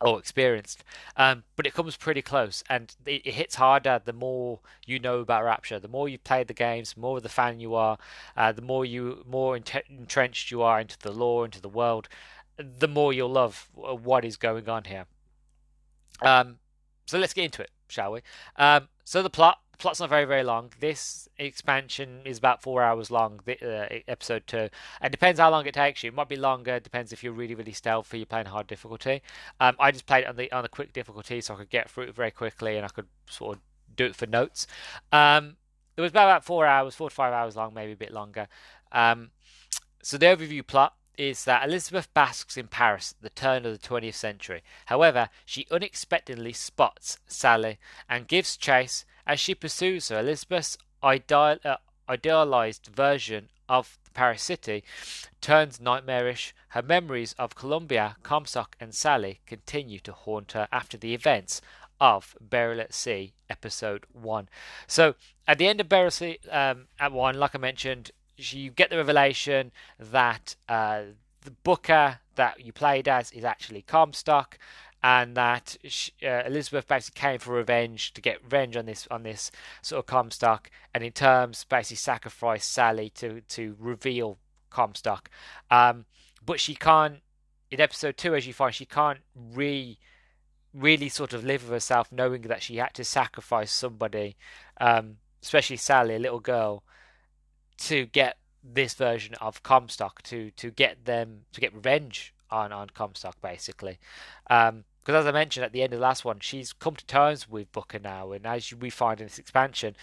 [0.01, 0.85] or experienced.
[1.17, 5.21] Um, but it comes pretty close, and it, it, hits harder the more you know
[5.21, 5.79] about Rapture.
[5.79, 7.99] The more you've played the games, the more of the fan you are,
[8.37, 12.09] uh, the more you more entrenched you are into the lore, into the world,
[12.57, 15.07] the more you'll love what is going on here.
[16.23, 16.59] Um,
[17.07, 18.20] so let's get into it, shall we?
[18.57, 20.70] Um, so the plot plot's not very very long.
[20.78, 23.41] This expansion is about four hours long.
[23.45, 24.68] The, uh, episode two.
[25.03, 26.09] It depends how long it takes you.
[26.09, 26.78] It might be longer.
[26.78, 28.18] Depends if you're really really stealthy.
[28.18, 29.22] You're playing hard difficulty.
[29.59, 31.91] Um, I just played it on the on the quick difficulty, so I could get
[31.91, 33.62] through it very quickly, and I could sort of
[33.97, 34.66] do it for notes.
[35.12, 35.57] Um,
[35.97, 38.49] it was about, about four hours, four to five hours long, maybe a bit longer.
[38.93, 39.30] Um,
[40.03, 43.87] so the overview plot is that Elizabeth basks in Paris at the turn of the
[43.87, 44.62] 20th century.
[44.87, 50.21] However, she unexpectedly spots Sally and gives chase as she pursues her.
[50.21, 51.77] Elizabeth's ideal, uh,
[52.09, 54.83] idealized version of the Paris City
[55.43, 56.55] turns nightmarish.
[56.68, 61.61] Her memories of Columbia, Comstock, and Sally continue to haunt her after the events
[62.01, 64.49] of Burial at Sea, episode one.
[64.87, 65.16] So,
[65.47, 68.11] at the end of Burial um, at one, like I mentioned,
[68.41, 71.03] you get the revelation that uh,
[71.43, 74.59] the Booker that you played as is actually Comstock,
[75.03, 79.22] and that she, uh, Elizabeth basically came for revenge to get revenge on this on
[79.22, 79.51] this
[79.82, 84.38] sort of Comstock, and in terms basically sacrifice Sally to to reveal
[84.70, 85.30] Comstock.
[85.70, 86.05] Um,
[86.45, 87.20] but she can't.
[87.70, 89.99] In episode two, as you find, she can't re
[90.72, 94.36] really sort of live with herself knowing that she had to sacrifice somebody,
[94.80, 96.84] um, especially Sally, a little girl,
[97.81, 102.91] to get this version of Comstock to to get them to get revenge on on
[102.91, 103.99] Comstock basically.
[104.49, 107.07] Um, because as I mentioned at the end of the last one, she's come to
[107.07, 109.97] terms with Booker now, and as we find in this expansion,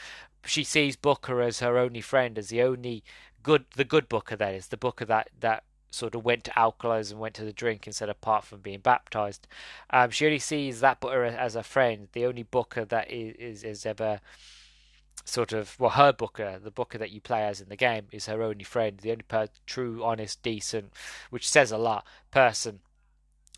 [0.44, 3.04] she sees Booker as her only friend, as the only
[3.44, 7.16] good, the good Booker that is, the Booker that that sort of went to alcoholism
[7.16, 9.48] and went to the drink instead apart from being baptized.
[9.90, 13.64] Um, she only sees that Booker as a friend, the only Booker that is, is,
[13.64, 14.20] is ever
[15.28, 18.28] sort of well her booker the booker that you play as in the game is
[18.28, 20.92] her only friend the only per- true honest decent
[21.30, 22.80] which says a lot person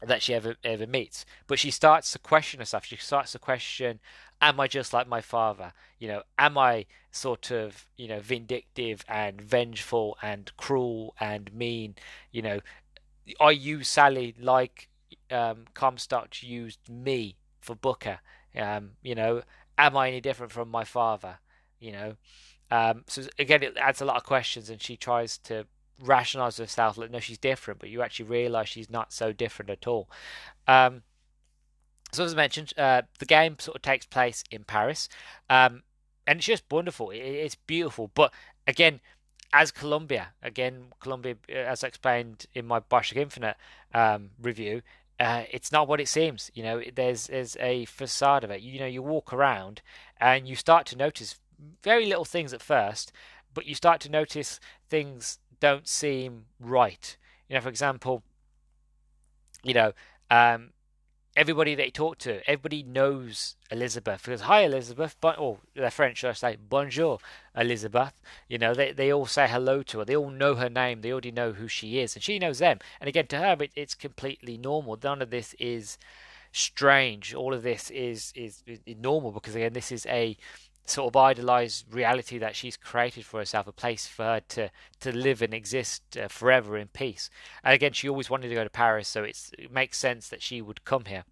[0.02, 1.26] that she ever ever meets.
[1.48, 2.86] But she starts to question herself.
[2.86, 4.00] She starts to question
[4.42, 5.74] am i just like my father?
[6.00, 11.96] You know am i sort of you know vindictive and vengeful and cruel and mean?
[12.32, 12.60] You know
[13.40, 14.90] are you sally like
[15.30, 18.20] um comstock used me for booker?
[18.56, 19.44] Um you know
[19.78, 21.40] am i any different from my father
[21.80, 22.16] you know.
[22.72, 25.66] Um, so again, it adds a lot of questions, and she tries to
[26.02, 29.88] rationalize herself like, no, she's different, but you actually realize she's not so different at
[29.88, 30.10] all.
[30.68, 31.04] Um,
[32.12, 35.10] so as I mentioned, uh, the game sort of takes place in Paris,
[35.50, 35.84] um,
[36.26, 37.10] and it's just wonderful.
[37.12, 38.34] It, it's beautiful, but
[38.68, 39.00] again,
[39.52, 43.58] as Columbia, again, Columbia, as I explained in my Bioshock Infinite
[43.94, 44.82] um, review,
[45.20, 46.50] uh, it's not what it seems.
[46.54, 48.62] You know, there's there's a facade of it.
[48.62, 49.82] You know, you walk around
[50.20, 51.40] and you start to notice
[51.84, 53.12] very little things at first,
[53.54, 57.18] but you start to notice things don't seem right.
[57.48, 58.24] You know, for example,
[59.64, 59.94] you know,
[60.30, 60.72] um,
[61.36, 66.24] everybody they talk to, everybody knows Elizabeth because hi Elizabeth, but or oh, they're French,
[66.24, 67.20] I say bonjour
[67.56, 68.14] Elizabeth.
[68.48, 70.06] You know, they they all say hello to her.
[70.06, 71.02] They all know her name.
[71.02, 72.80] They already know who she is, and she knows them.
[73.00, 74.98] And again, to her, it, it's completely normal.
[75.02, 75.98] None of this is
[76.52, 77.34] strange.
[77.34, 80.38] All of this is is, is normal because again, this is a
[80.90, 85.16] sort of idolized reality that she's created for herself, a place for her to, to
[85.16, 87.30] live and exist uh, forever in peace.
[87.64, 90.62] And again, she always wanted to go to Paris, so it makes sense that she
[90.62, 91.24] would come here.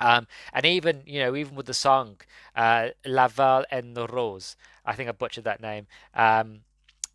[0.00, 2.16] Um, and even you know, even with the song
[2.56, 5.86] uh, "La Val en Rose," I think I butchered that name.
[6.14, 6.60] Um,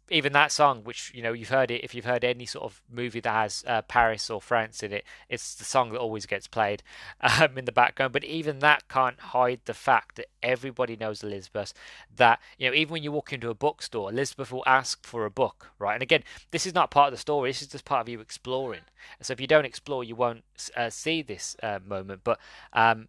[0.09, 2.81] even that song, which you know you've heard it, if you've heard any sort of
[2.91, 6.47] movie that has uh, Paris or France in it, it's the song that always gets
[6.47, 6.83] played
[7.21, 8.13] um, in the background.
[8.13, 11.73] But even that can't hide the fact that everybody knows Elizabeth.
[12.15, 15.31] That you know, even when you walk into a bookstore, Elizabeth will ask for a
[15.31, 15.95] book, right?
[15.95, 17.49] And again, this is not part of the story.
[17.49, 18.81] This is just part of you exploring.
[19.21, 20.43] So if you don't explore, you won't
[20.75, 22.21] uh, see this uh, moment.
[22.23, 22.39] But
[22.73, 23.07] um,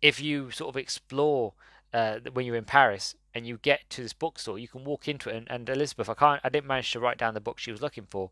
[0.00, 1.54] if you sort of explore
[1.92, 5.30] uh, when you're in Paris and you get to this bookstore, you can walk into
[5.30, 5.36] it.
[5.36, 7.82] And, and, Elizabeth, I can't, I didn't manage to write down the book she was
[7.82, 8.30] looking for,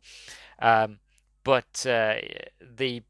[0.61, 0.99] um,
[1.45, 2.17] but uh,
[2.61, 3.03] the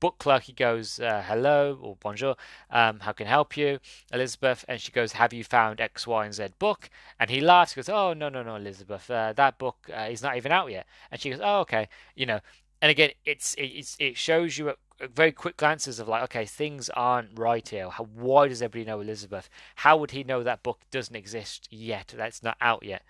[0.00, 2.34] book clerk he goes, uh, "Hello or bonjour,
[2.70, 3.78] um, how can I help you,
[4.12, 7.74] Elizabeth?" And she goes, "Have you found X, Y, and Z book?" And he laughs,
[7.74, 10.86] goes, "Oh no, no, no, Elizabeth, uh, that book uh, is not even out yet."
[11.10, 12.40] And she goes, "Oh okay," you know.
[12.82, 14.74] And again, it's it's it shows you
[15.08, 17.88] very quick glances of like, okay, things aren't right here.
[17.88, 19.48] How, why does everybody know Elizabeth?
[19.76, 22.14] How would he know that book doesn't exist yet?
[22.16, 23.02] That's not out yet.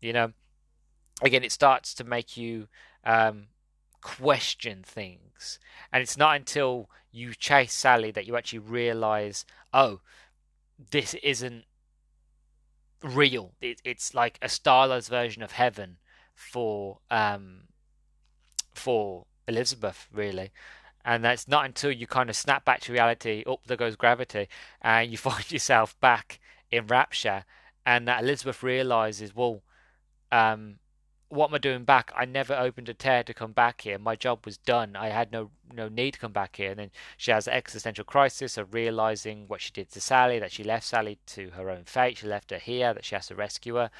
[0.00, 0.32] You know,
[1.22, 2.68] again, it starts to make you
[3.04, 3.46] um,
[4.00, 5.58] question things,
[5.92, 10.00] and it's not until you chase Sally that you actually realize, oh,
[10.90, 11.64] this isn't
[13.02, 13.52] real.
[13.60, 15.96] It, it's like a stylized version of heaven
[16.34, 17.62] for um,
[18.74, 20.52] for Elizabeth, really
[21.04, 24.48] and that's not until you kind of snap back to reality up there goes gravity
[24.82, 26.40] and you find yourself back
[26.70, 27.44] in rapture
[27.86, 29.62] and that elizabeth realizes well
[30.30, 30.76] um,
[31.30, 34.16] what am i doing back i never opened a tear to come back here my
[34.16, 37.30] job was done i had no no need to come back here and then she
[37.30, 41.18] has an existential crisis of realizing what she did to sally that she left sally
[41.26, 43.90] to her own fate she left her here that she has to rescue her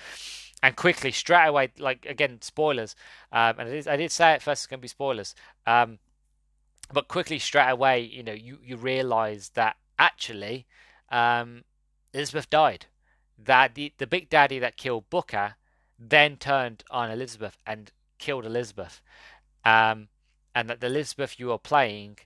[0.62, 2.96] and quickly straight away, like again, spoilers.
[3.32, 4.64] Um, and I did, I did say it first.
[4.64, 5.34] It's going to be spoilers.
[5.66, 5.98] Um,
[6.92, 10.66] but quickly straight away, you know, you you realise that actually,
[11.10, 11.64] um,
[12.12, 12.86] Elizabeth died.
[13.38, 15.56] That the the big daddy that killed Booker
[15.98, 19.02] then turned on Elizabeth and killed Elizabeth.
[19.64, 20.08] Um,
[20.54, 22.18] and that the Elizabeth you are playing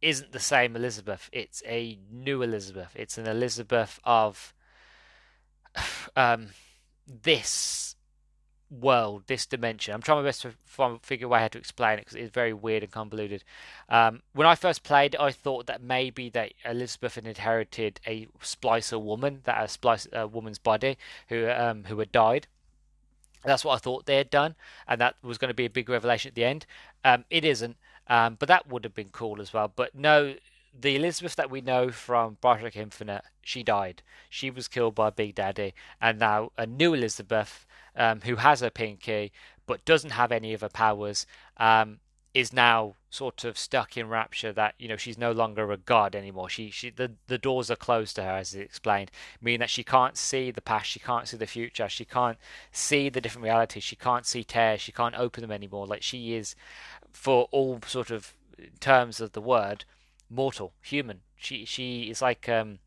[0.00, 1.30] isn't the same Elizabeth.
[1.32, 2.92] It's a new Elizabeth.
[2.94, 4.52] It's an Elizabeth of
[6.16, 6.48] um,
[7.06, 7.96] this
[8.72, 9.94] world, this dimension.
[9.94, 12.52] I'm trying my best to figure a way how to explain it because it's very
[12.52, 13.44] weird and convoluted.
[13.88, 19.00] Um, when I first played, I thought that maybe that Elizabeth had inherited a splicer
[19.00, 20.96] woman, that a splice a woman's body
[21.28, 22.46] who um, who had died.
[23.44, 24.54] That's what I thought they had done,
[24.86, 26.64] and that was going to be a big revelation at the end.
[27.04, 29.72] Um, it isn't, um, but that would have been cool as well.
[29.74, 30.36] But no,
[30.78, 34.02] the Elizabeth that we know from Bioshock Infinite, she died.
[34.30, 37.66] She was killed by Big Daddy, and now a new Elizabeth,
[37.96, 39.32] um, who has her pinky
[39.66, 41.26] but doesn't have any of her powers,
[41.56, 42.00] um,
[42.34, 46.14] is now sort of stuck in rapture that you know she's no longer a god
[46.14, 46.48] anymore.
[46.48, 49.84] She she the, the doors are closed to her as it explained, meaning that she
[49.84, 52.38] can't see the past, she can't see the future, she can't
[52.70, 55.86] see the different realities, she can't see tears, she can't open them anymore.
[55.86, 56.54] Like she is,
[57.12, 58.34] for all sort of
[58.80, 59.84] terms of the word,
[60.30, 61.20] mortal, human.
[61.36, 62.78] She she is like um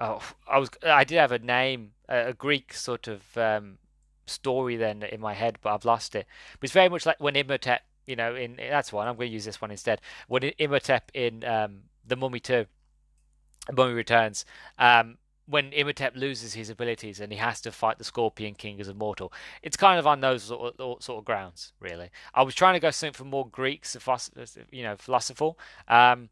[0.00, 3.78] oh I was I did have a name a, a Greek sort of um
[4.28, 6.26] story then in my head, but I've lost it.
[6.60, 9.06] But it's very much like when Imhotep you know, in that's one.
[9.06, 10.00] I'm going to use this one instead.
[10.28, 12.64] When Imhotep in um, the Mummy Two,
[13.70, 14.46] Mummy Returns,
[14.78, 18.88] um, when Imhotep loses his abilities and he has to fight the Scorpion King as
[18.88, 19.30] a mortal,
[19.62, 22.08] it's kind of on those sort of, sort of grounds, really.
[22.34, 23.86] I was trying to go something for more Greek,
[24.72, 26.30] you know, philosophical, um,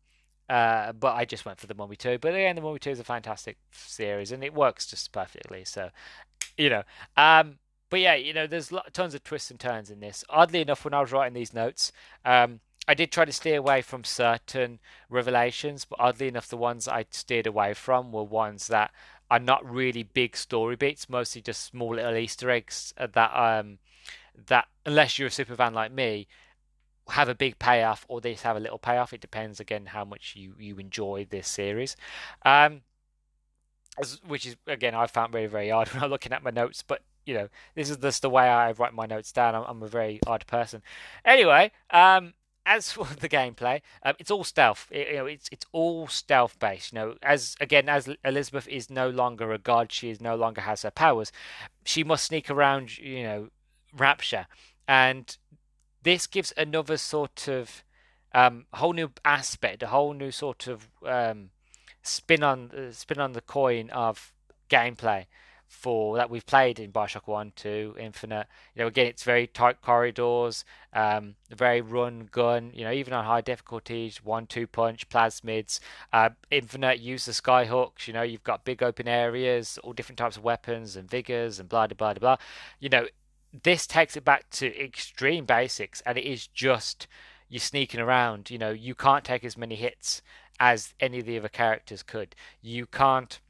[0.48, 2.16] uh, but I just went for the Mummy Two.
[2.18, 5.64] But again, the Mummy Two is a fantastic series and it works just perfectly.
[5.64, 5.90] So,
[6.56, 6.84] you know,
[7.18, 7.58] um,
[7.90, 10.24] but yeah, you know, there's tons of twists and turns in this.
[10.28, 11.92] Oddly enough, when I was writing these notes,
[12.24, 14.78] um, I did try to steer away from certain
[15.08, 18.92] revelations, but oddly enough, the ones I steered away from were ones that
[19.30, 23.78] are not really big story beats, mostly just small little Easter eggs that um
[24.48, 26.28] that unless you're a super fan like me,
[27.08, 29.12] have a big payoff or they just have a little payoff.
[29.12, 31.96] It depends again how much you you enjoy this series.
[32.44, 32.82] Um,
[33.98, 36.84] as, which is again I found very very hard when I'm looking at my notes,
[36.86, 39.54] but you know, this is just the way I write my notes down.
[39.54, 40.82] I'm, I'm a very odd person.
[41.24, 44.88] Anyway, um, as for the gameplay, um, it's all stealth.
[44.90, 46.92] It, you know, it's it's all stealth based.
[46.92, 50.62] You know, as again, as Elizabeth is no longer a god, she is no longer
[50.62, 51.32] has her powers.
[51.84, 52.96] She must sneak around.
[52.98, 53.48] You know,
[53.96, 54.46] Rapture,
[54.86, 55.36] and
[56.02, 57.82] this gives another sort of
[58.32, 61.50] um, whole new aspect, a whole new sort of um,
[62.02, 64.32] spin on uh, spin on the coin of
[64.68, 65.26] gameplay
[65.68, 68.46] for that we've played in Bioshock One, Two, Infinite.
[68.74, 72.70] You know, again, it's very tight corridors, um, very run gun.
[72.74, 75.80] You know, even on high difficulties, one, two punch, plasmids.
[76.12, 78.06] Uh, Infinite use the skyhooks.
[78.06, 81.68] You know, you've got big open areas, all different types of weapons and vigors and
[81.68, 82.36] blah blah blah blah.
[82.80, 83.06] You know,
[83.62, 87.06] this takes it back to extreme basics, and it is just
[87.48, 88.50] you're sneaking around.
[88.50, 90.22] You know, you can't take as many hits
[90.58, 92.34] as any of the other characters could.
[92.62, 93.40] You can't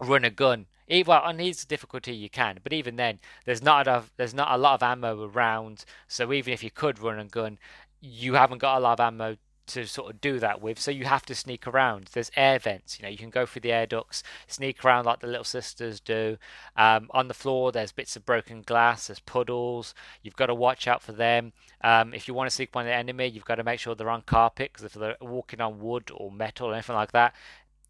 [0.00, 4.12] run a gun well, on his difficulty you can, but even then, there's not enough.
[4.16, 5.84] There's not a lot of ammo around.
[6.08, 7.58] So even if you could run and gun,
[8.00, 10.78] you haven't got a lot of ammo to sort of do that with.
[10.78, 12.10] So you have to sneak around.
[12.12, 12.98] There's air vents.
[12.98, 16.00] You know, you can go through the air ducts, sneak around like the little sisters
[16.00, 16.38] do.
[16.76, 19.08] Um, on the floor, there's bits of broken glass.
[19.08, 19.94] There's puddles.
[20.22, 21.52] You've got to watch out for them.
[21.82, 24.10] Um, if you want to sneak by the enemy, you've got to make sure they're
[24.10, 27.34] on carpet because if they're walking on wood or metal or anything like that,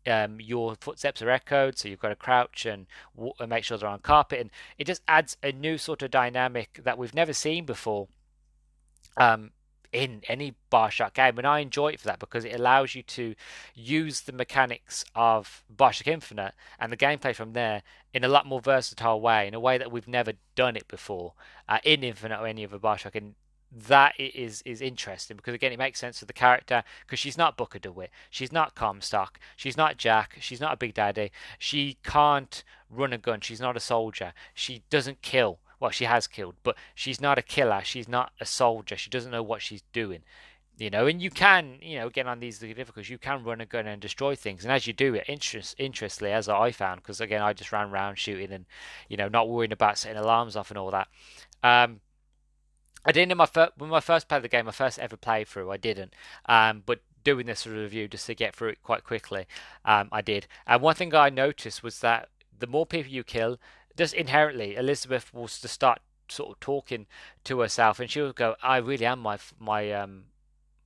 [0.06, 3.78] um, your footsteps are echoed, so you've got to crouch and, w- and make sure
[3.78, 7.32] they're on carpet, and it just adds a new sort of dynamic that we've never
[7.32, 8.08] seen before
[9.16, 9.50] um,
[9.92, 13.34] in any Bioshock game, and I enjoy it for that because it allows you to
[13.74, 17.82] use the mechanics of Bioshock Infinite and the gameplay from there
[18.12, 21.34] in a lot more versatile way, in a way that we've never done it before
[21.68, 23.34] uh, in Infinite or any other Bioshock, and
[23.76, 27.56] that is is interesting because again it makes sense for the character because she's not
[27.56, 32.64] Booker DeWitt, she's not Comstock, she's not Jack, she's not a Big Daddy, she can't
[32.90, 35.58] run a gun, she's not a soldier, she doesn't kill.
[35.78, 39.30] Well, she has killed, but she's not a killer, she's not a soldier, she doesn't
[39.30, 40.22] know what she's doing.
[40.78, 43.66] You know, and you can, you know, again on these difficulties, you can run a
[43.66, 47.20] gun and destroy things, and as you do it, interest, interestingly, as I found, because
[47.20, 48.64] again, I just ran around shooting and,
[49.08, 51.08] you know, not worrying about setting alarms off and all that.
[51.62, 52.00] Um,
[53.06, 55.72] I didn't in my first when I first played the game, my first ever playthrough,
[55.72, 56.12] I didn't.
[56.46, 59.46] Um, but doing this review just to get through it quite quickly,
[59.84, 60.46] um, I did.
[60.66, 62.28] And one thing I noticed was that
[62.58, 63.58] the more people you kill,
[63.96, 67.06] just inherently, Elizabeth will just start sort of talking
[67.44, 70.24] to herself, and she'll go, "I really am my my um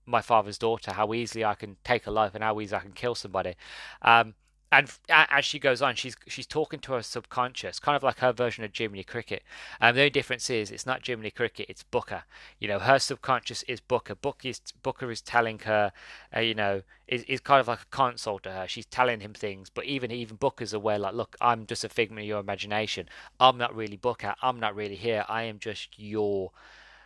[0.04, 0.92] my father's daughter.
[0.92, 3.54] How easily I can take a life, and how easily I can kill somebody."
[4.02, 4.34] Um,
[4.72, 8.32] and as she goes on, she's she's talking to her subconscious, kind of like her
[8.32, 9.42] version of Jiminy Cricket.
[9.80, 12.22] And um, the only difference is it's not Jiminy Cricket, it's Booker.
[12.60, 14.14] You know, her subconscious is Booker.
[14.14, 15.90] Booker is Booker is telling her,
[16.34, 18.68] uh, you know, is, is kind of like a console to her.
[18.68, 22.20] She's telling him things, but even even Booker's aware, like, look, I'm just a figment
[22.20, 23.08] of your imagination.
[23.40, 24.36] I'm not really Booker.
[24.40, 25.24] I'm not really here.
[25.28, 26.52] I am just your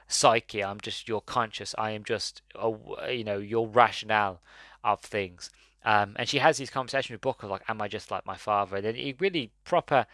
[0.06, 0.62] psyche.
[0.62, 1.74] I'm just your conscious.
[1.78, 2.70] I am just, a,
[3.10, 4.42] you know, your rationale
[4.82, 5.50] of things.
[5.84, 8.76] Um, and she has these conversations with Booker, like, "Am I just like my father?"
[8.76, 10.06] And then he really proper.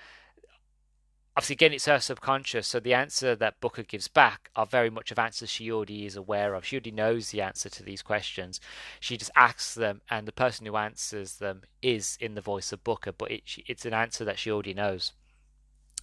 [1.36, 5.12] Obviously, again, it's her subconscious, so the answer that Booker gives back are very much
[5.12, 6.64] of answers she already is aware of.
[6.64, 8.60] She already knows the answer to these questions.
[8.98, 12.82] She just asks them, and the person who answers them is in the voice of
[12.82, 15.12] Booker, but it, it's an answer that she already knows.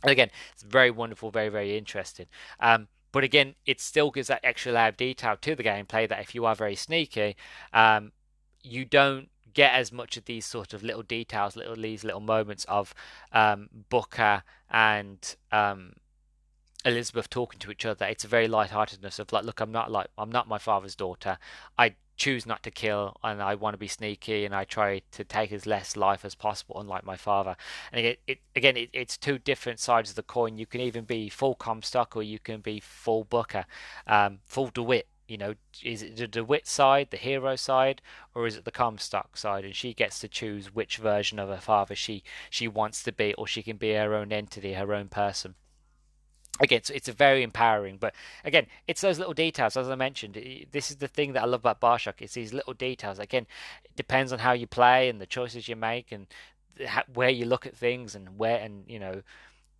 [0.01, 2.27] And again, it's very wonderful, very, very interesting.
[2.59, 6.21] Um, but again, it still gives that extra layer of detail to the gameplay that
[6.21, 7.35] if you are very sneaky,
[7.73, 8.11] um,
[8.63, 12.65] you don't get as much of these sort of little details, little these little moments
[12.65, 12.93] of
[13.31, 15.93] um, Booker and um,
[16.85, 18.05] Elizabeth talking to each other.
[18.05, 21.37] It's a very lightheartedness of like, look, I'm not like I'm not my father's daughter.
[21.77, 25.23] I choose not to kill, and I want to be sneaky, and I try to
[25.23, 27.55] take as less life as possible, unlike my father.
[27.91, 30.57] And again, it, again, it, it's two different sides of the coin.
[30.57, 33.65] You can even be full Comstock, or you can be full Booker,
[34.07, 38.01] um, full DeWitt you know, is it the DeWitt side, the hero side,
[38.33, 39.65] or is it the Comstock side?
[39.65, 43.33] And she gets to choose which version of her father she she wants to be,
[43.33, 45.55] or she can be her own entity, her own person.
[46.59, 49.77] Again, so it's a very empowering, but again, it's those little details.
[49.77, 52.15] As I mentioned, this is the thing that I love about Bioshock.
[52.19, 53.19] It's these little details.
[53.19, 53.45] Again,
[53.85, 56.25] it depends on how you play and the choices you make, and
[57.13, 59.21] where you look at things, and where and you know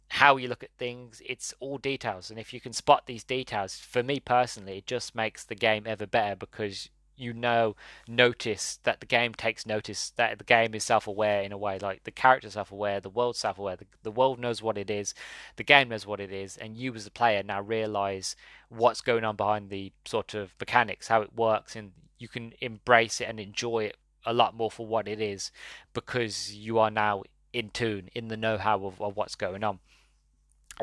[0.09, 2.29] how you look at things, it's all details.
[2.29, 5.83] And if you can spot these details, for me personally, it just makes the game
[5.85, 7.75] ever better because you know,
[8.07, 11.79] notice that the game takes notice that the game is self aware in a way,
[11.79, 14.89] like the character self aware, the world self aware, the, the world knows what it
[14.89, 15.13] is,
[15.55, 18.35] the game knows what it is, and you as a player now realize
[18.69, 23.19] what's going on behind the sort of mechanics, how it works, and you can embrace
[23.19, 25.51] it and enjoy it a lot more for what it is
[25.93, 29.79] because you are now in tune, in the know how of, of what's going on.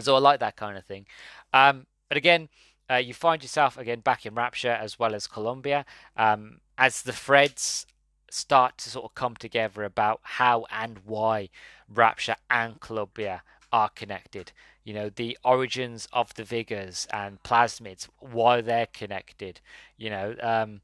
[0.01, 1.07] So I like that kind of thing.
[1.53, 2.49] Um, but again,
[2.91, 5.85] uh, you find yourself again back in Rapture as well as Columbia
[6.17, 7.87] um, as the threads
[8.31, 11.49] start to sort of come together about how and why
[11.89, 13.43] Rapture and Columbia
[13.73, 14.53] are connected.
[14.83, 19.61] You know, the origins of the Vigors and Plasmids, why they're connected.
[19.97, 20.81] You know, um,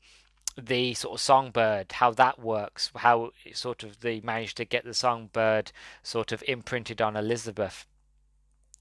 [0.57, 4.95] the sort of songbird, how that works, how sort of they managed to get the
[4.95, 7.87] songbird sort of imprinted on Elizabeth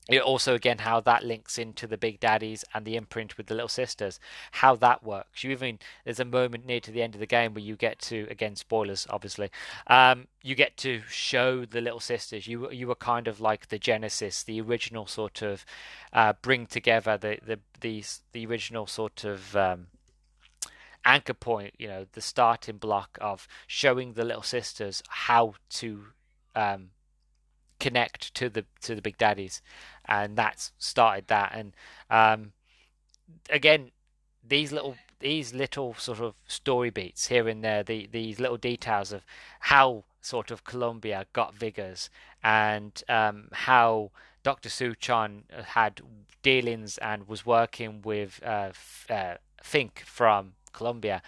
[0.09, 3.53] it also again how that links into the big daddies and the imprint with the
[3.53, 4.19] little sisters
[4.51, 5.43] how that works.
[5.43, 7.99] You even there's a moment near to the end of the game where you get
[7.99, 9.49] to again spoilers obviously
[9.87, 12.47] um, you get to show the little sisters.
[12.47, 15.65] You you were kind of like the genesis the original sort of
[16.13, 18.03] uh, bring together the the the,
[18.33, 19.87] the original sort of um,
[21.05, 26.07] anchor point you know the starting block of showing the little sisters how to
[26.55, 26.89] um,
[27.79, 29.61] connect to the to the big daddies
[30.05, 31.73] and that's started that and
[32.09, 32.51] um,
[33.49, 33.91] again
[34.47, 39.11] these little these little sort of story beats here and there the these little details
[39.11, 39.23] of
[39.61, 42.09] how sort of Columbia got vigors
[42.43, 44.11] and um, how
[44.43, 44.69] Dr.
[44.69, 46.01] Suchong had
[46.41, 48.71] dealings and was working with uh,
[49.09, 51.21] uh, Fink from Columbia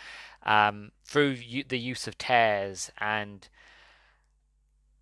[0.43, 1.37] um, through
[1.67, 3.47] the use of tears and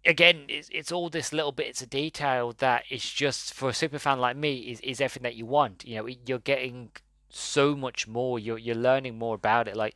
[0.09, 3.99] again, it's, it's all this little bits of detail that is just for a super
[3.99, 5.85] fan like me is, is everything that you want.
[5.85, 6.89] You know, you're getting
[7.29, 8.39] so much more.
[8.39, 9.75] You're you're learning more about it.
[9.75, 9.95] Like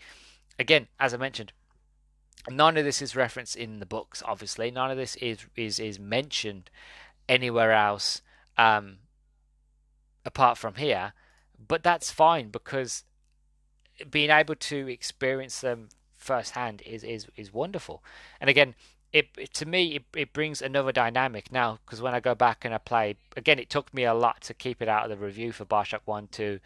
[0.59, 1.51] again, as I mentioned,
[2.49, 4.21] none of this is referenced in the books.
[4.25, 6.69] Obviously, none of this is is is mentioned
[7.27, 8.21] anywhere else
[8.55, 8.97] um,
[10.23, 11.13] apart from here.
[11.67, 13.03] But that's fine because
[14.11, 18.03] being able to experience them firsthand is is is wonderful.
[18.39, 18.75] And again,
[19.13, 22.65] it, it, to me it, it brings another dynamic now because when I go back
[22.65, 25.23] and I play again it took me a lot to keep it out of the
[25.23, 26.59] review for Bioshock 1 2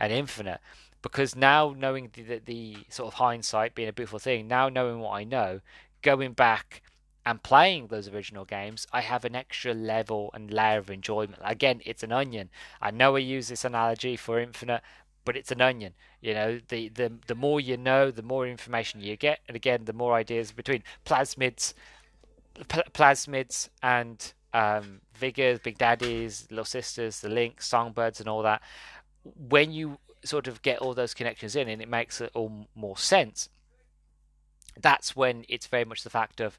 [0.00, 0.60] and Infinite
[1.00, 4.98] because now knowing the, the, the sort of hindsight being a beautiful thing now knowing
[4.98, 5.60] what I know
[6.02, 6.82] going back
[7.24, 11.40] and playing those original games I have an extra level and layer of enjoyment.
[11.44, 12.50] Again it's an onion.
[12.80, 14.82] I know I use this analogy for Infinite
[15.24, 15.94] but it's an onion.
[16.20, 19.84] You know, the, the the more you know, the more information you get, and again,
[19.84, 21.74] the more ideas between plasmids,
[22.68, 28.62] pl- plasmids and um, vigors, big daddies, little sisters, the links, songbirds, and all that.
[29.24, 32.96] When you sort of get all those connections in, and it makes it all more
[32.96, 33.48] sense.
[34.80, 36.58] That's when it's very much the fact of,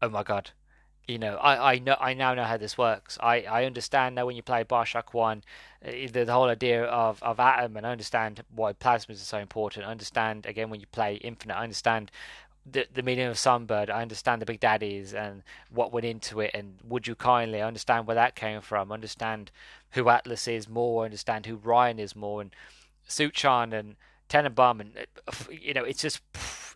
[0.00, 0.50] oh my god,
[1.10, 3.18] you know, I, I know I now know how this works.
[3.20, 5.42] I, I understand now when you play Bioshock One,
[5.82, 9.32] eh, eh, the, the whole idea of, of ADAM, and I understand why plasmas are
[9.34, 9.86] so important.
[9.86, 12.10] I understand again when you play Infinite, I understand
[12.70, 13.90] the the meaning of Songbird.
[13.90, 17.60] I understand the Big Daddies and what went into it, and Would You Kindly.
[17.60, 18.92] I understand where that came from.
[18.92, 19.50] I understand
[19.90, 21.02] who Atlas is more.
[21.02, 22.54] I understand who Ryan is more, and
[23.08, 23.96] Suchong and
[24.28, 25.04] Tenenbaum, and eh,
[25.50, 26.20] you know, it's just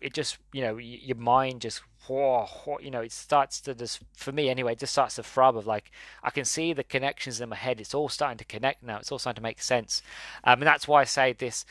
[0.01, 4.49] it just you know your mind just you know it starts to just for me
[4.49, 5.91] anyway it just starts to throb of like
[6.23, 7.79] i can see the connections in my head.
[7.79, 8.97] It's all starting to connect now.
[8.97, 10.01] It's all starting to make sense.
[10.43, 11.65] Um, and that's why i say this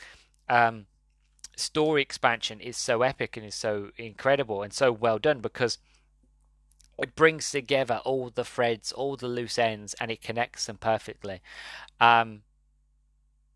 [0.49, 0.85] um,
[1.55, 5.77] story expansion is so epic and is so incredible and so well done because
[6.97, 11.41] it brings together all the threads all the loose ends and it connects them perfectly.
[11.99, 12.41] Um,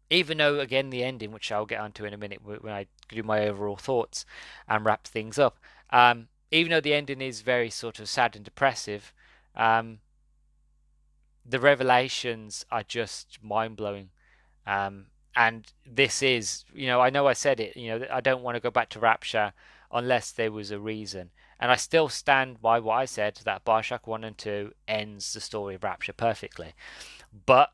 [0.10, 3.22] even though again the ending which i'll get onto in a minute when i do
[3.22, 4.26] my overall thoughts
[4.68, 5.60] and wrap things up
[5.92, 9.14] um, even though the ending is very sort of sad and depressive,
[9.56, 10.00] um,
[11.46, 14.10] the revelations are just mind blowing.
[14.66, 18.44] Um, and this is, you know, I know I said it, you know, I don't
[18.44, 19.54] want to go back to Rapture
[19.92, 21.32] unless there was a reason.
[21.60, 25.42] And I still stand by what I said that Bioshock 1 and 2 ends the
[25.42, 26.74] story of Rapture perfectly.
[27.46, 27.72] But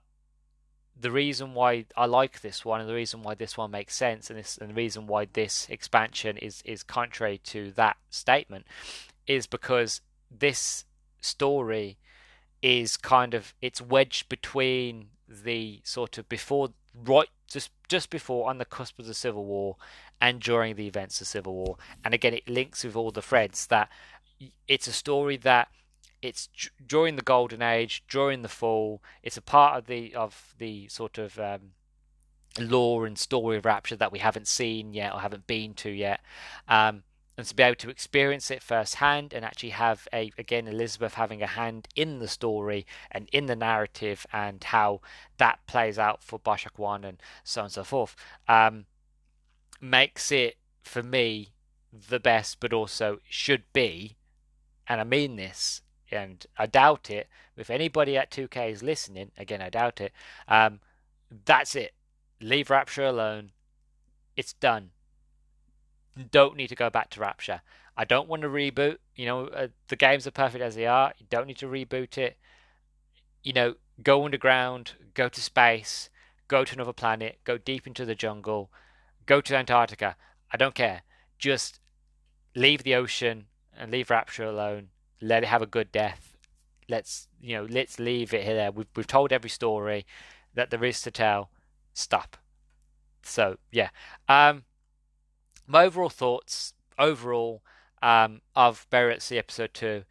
[0.99, 4.29] the reason why I like this one and the reason why this one makes sense
[4.29, 8.65] and this and the reason why this expansion is is contrary to that statement
[9.27, 10.85] is because this
[11.19, 11.97] story
[12.61, 16.69] is kind of it's wedged between the sort of before
[17.03, 19.75] right just just before on the cusp of the civil war
[20.21, 21.77] and during the events of civil war.
[22.03, 23.89] And again it links with all the threads that
[24.67, 25.67] it's a story that
[26.21, 26.49] it's
[26.85, 29.01] during the golden age, during the fall.
[29.23, 31.71] It's a part of the of the sort of um,
[32.59, 36.21] lore and story of Rapture that we haven't seen yet or haven't been to yet.
[36.67, 37.03] Um,
[37.37, 41.41] and to be able to experience it firsthand and actually have a again Elizabeth having
[41.41, 45.01] a hand in the story and in the narrative and how
[45.37, 48.15] that plays out for Bioshock One and so on and so forth
[48.47, 48.85] um,
[49.81, 51.51] makes it for me
[52.09, 54.17] the best, but also should be,
[54.87, 55.81] and I mean this,
[56.11, 57.27] and I doubt it.
[57.57, 60.11] If anybody at 2K is listening, again, I doubt it.
[60.47, 60.79] Um,
[61.45, 61.93] that's it.
[62.41, 63.51] Leave Rapture alone.
[64.35, 64.91] It's done.
[66.31, 67.61] Don't need to go back to Rapture.
[67.97, 68.97] I don't want to reboot.
[69.15, 71.13] You know, uh, the games are perfect as they are.
[71.17, 72.37] You don't need to reboot it.
[73.43, 76.09] You know, go underground, go to space,
[76.47, 78.69] go to another planet, go deep into the jungle,
[79.25, 80.15] go to Antarctica.
[80.51, 81.03] I don't care.
[81.37, 81.79] Just
[82.55, 83.45] leave the ocean
[83.77, 84.89] and leave Rapture alone
[85.25, 86.37] let it have a good death.
[86.87, 88.71] Let's you know, let's leave it here.
[88.71, 90.05] We've we've told every story
[90.53, 91.49] that there is to tell.
[91.93, 92.37] Stop.
[93.23, 93.89] So yeah,
[94.29, 94.63] um,
[95.67, 97.63] my overall thoughts overall
[98.01, 100.03] um, of Burial at Sea episode two.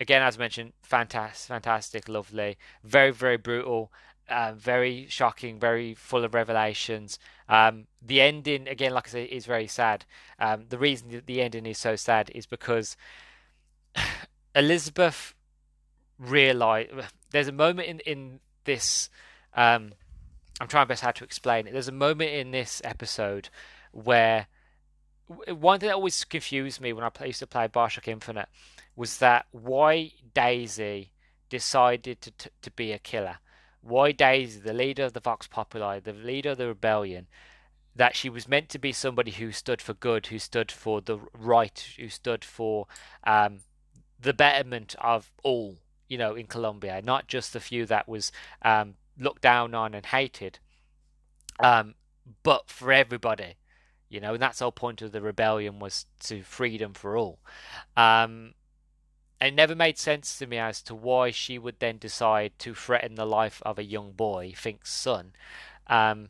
[0.00, 3.92] Again, as I mentioned, fantastic, fantastic, lovely, very very brutal.
[4.28, 7.18] Uh, very shocking, very full of revelations.
[7.48, 10.06] Um, the ending, again, like I say, is very sad.
[10.38, 12.96] Um, the reason the ending is so sad is because
[14.54, 15.34] Elizabeth
[16.18, 16.88] realize
[17.30, 19.08] there's a moment in in this
[19.54, 19.92] um
[20.60, 21.72] I'm trying best how to explain it.
[21.72, 23.48] There's a moment in this episode
[23.90, 24.46] where
[25.26, 28.48] one thing that always confused me when I used to play Bioshock Infinite
[28.94, 31.12] was that why Daisy
[31.48, 33.38] decided to, to, to be a killer.
[33.80, 37.26] Why Daisy, the leader of the Vox Populi, the leader of the rebellion,
[37.96, 41.18] that she was meant to be somebody who stood for good, who stood for the
[41.36, 42.86] right, who stood for
[43.24, 43.58] um,
[44.22, 45.76] the betterment of all,
[46.08, 50.06] you know, in Columbia, not just the few that was um, looked down on and
[50.06, 50.58] hated,
[51.62, 51.94] um,
[52.42, 53.54] but for everybody,
[54.08, 57.38] you know, and that's the whole point of the rebellion was to freedom for all.
[57.96, 58.54] Um,
[59.40, 63.16] it never made sense to me as to why she would then decide to threaten
[63.16, 65.32] the life of a young boy, Fink's son,
[65.88, 66.28] um,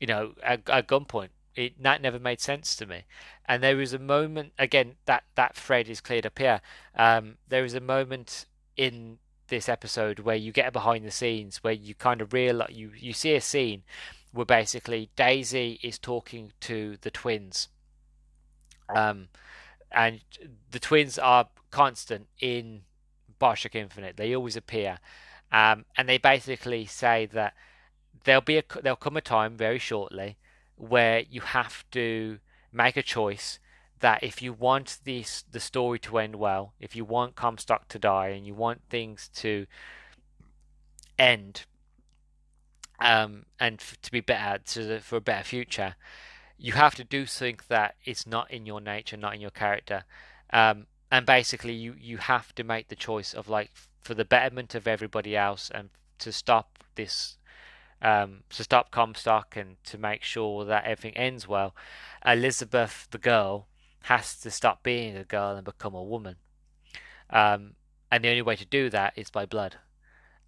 [0.00, 1.28] you know, at, at gunpoint
[1.58, 3.02] it that never made sense to me.
[3.44, 6.60] And there was a moment again that that thread is cleared up here.
[6.94, 8.46] Um, there is a moment
[8.76, 12.92] in this episode where you get behind the scenes where you kind of realize you
[12.96, 13.82] you see a scene
[14.32, 17.68] where basically Daisy is talking to the twins.
[18.94, 19.28] Um,
[19.90, 20.20] and
[20.70, 22.82] the twins are constant in
[23.40, 24.16] Bioshock Infinite.
[24.16, 24.98] They always appear,
[25.50, 27.54] um, and they basically say that
[28.24, 30.36] there'll be a there'll come a time very shortly
[30.78, 32.38] where you have to
[32.72, 33.58] make a choice
[34.00, 37.98] that if you want this the story to end well, if you want Comstock to
[37.98, 39.66] die, and you want things to
[41.18, 41.64] end,
[43.00, 45.96] um, and f- to be better to the, for a better future,
[46.56, 50.04] you have to do something that is not in your nature, not in your character,
[50.52, 54.74] um, and basically you you have to make the choice of like for the betterment
[54.74, 57.37] of everybody else and to stop this
[58.02, 61.74] um, to stop Comstock and to make sure that everything ends well,
[62.24, 63.66] Elizabeth, the girl,
[64.02, 66.36] has to stop being a girl and become a woman.
[67.30, 67.74] Um,
[68.10, 69.76] and the only way to do that is by blood.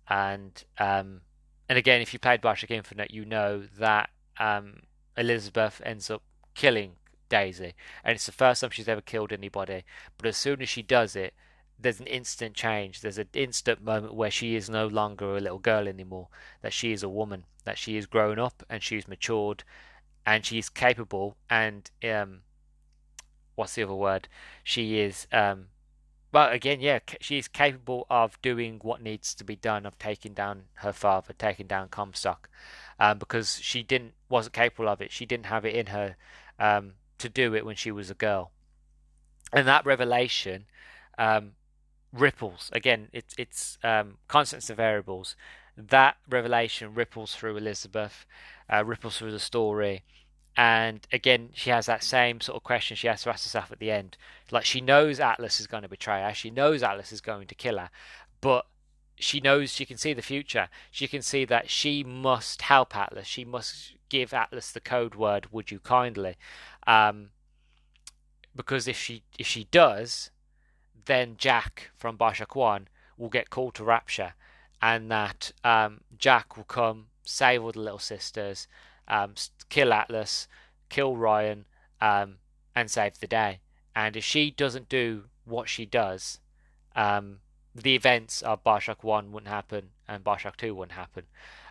[0.09, 1.23] And um,
[1.69, 4.83] and again, if you played Bioshock Infinite, you know that um,
[5.17, 6.23] Elizabeth ends up
[6.55, 6.95] killing
[7.29, 9.85] Daisy, and it's the first time she's ever killed anybody.
[10.19, 11.35] But as soon as she does it,
[11.81, 13.01] there's an instant change.
[13.01, 16.29] There's an instant moment where she is no longer a little girl anymore.
[16.63, 17.45] That she is a woman.
[17.65, 19.65] That she is grown up and she's matured,
[20.25, 21.37] and she's capable.
[21.49, 22.41] And um,
[23.55, 24.29] what's the other word?
[24.65, 25.67] She is um,
[26.33, 30.65] well again, yeah, she's capable of doing what needs to be done of taking down
[30.75, 32.49] her father, taking down Comstock,
[32.99, 35.11] um, because she didn't wasn't capable of it.
[35.11, 36.17] She didn't have it in her
[36.59, 38.53] um, to do it when she was a girl,
[39.53, 40.67] and that revelation
[41.19, 41.53] um,
[42.13, 43.09] ripples again.
[43.13, 45.37] It's it's um, constants of variables.
[45.77, 48.27] That revelation ripples through Elizabeth,
[48.73, 50.03] uh, ripples through the story,
[50.57, 53.79] and again, she has that same sort of question she has to ask herself at
[53.79, 54.17] the end.
[54.51, 56.35] Like she knows Atlas is going to betray her.
[56.35, 57.91] She knows Atlas is going to kill her,
[58.41, 58.67] but
[59.17, 60.69] she knows she can see the future.
[60.91, 63.27] She can see that she must help Atlas.
[63.27, 65.53] She must give Atlas the code word.
[65.53, 66.37] Would you kindly?
[66.87, 67.31] Um,
[68.55, 70.31] because if she if she does,
[71.07, 74.35] then Jack from Bioshock One will get called to Rapture,
[74.81, 78.67] and that um, Jack will come save all the little sisters
[79.11, 79.35] um,
[79.69, 80.49] kill Atlas,
[80.89, 81.67] kill Ryan,
[82.01, 82.37] um,
[82.75, 83.61] and save the day.
[83.95, 86.39] And if she doesn't do what she does,
[86.95, 87.41] um,
[87.75, 91.25] the events of Bioshock 1 wouldn't happen and Bioshock 2 wouldn't happen.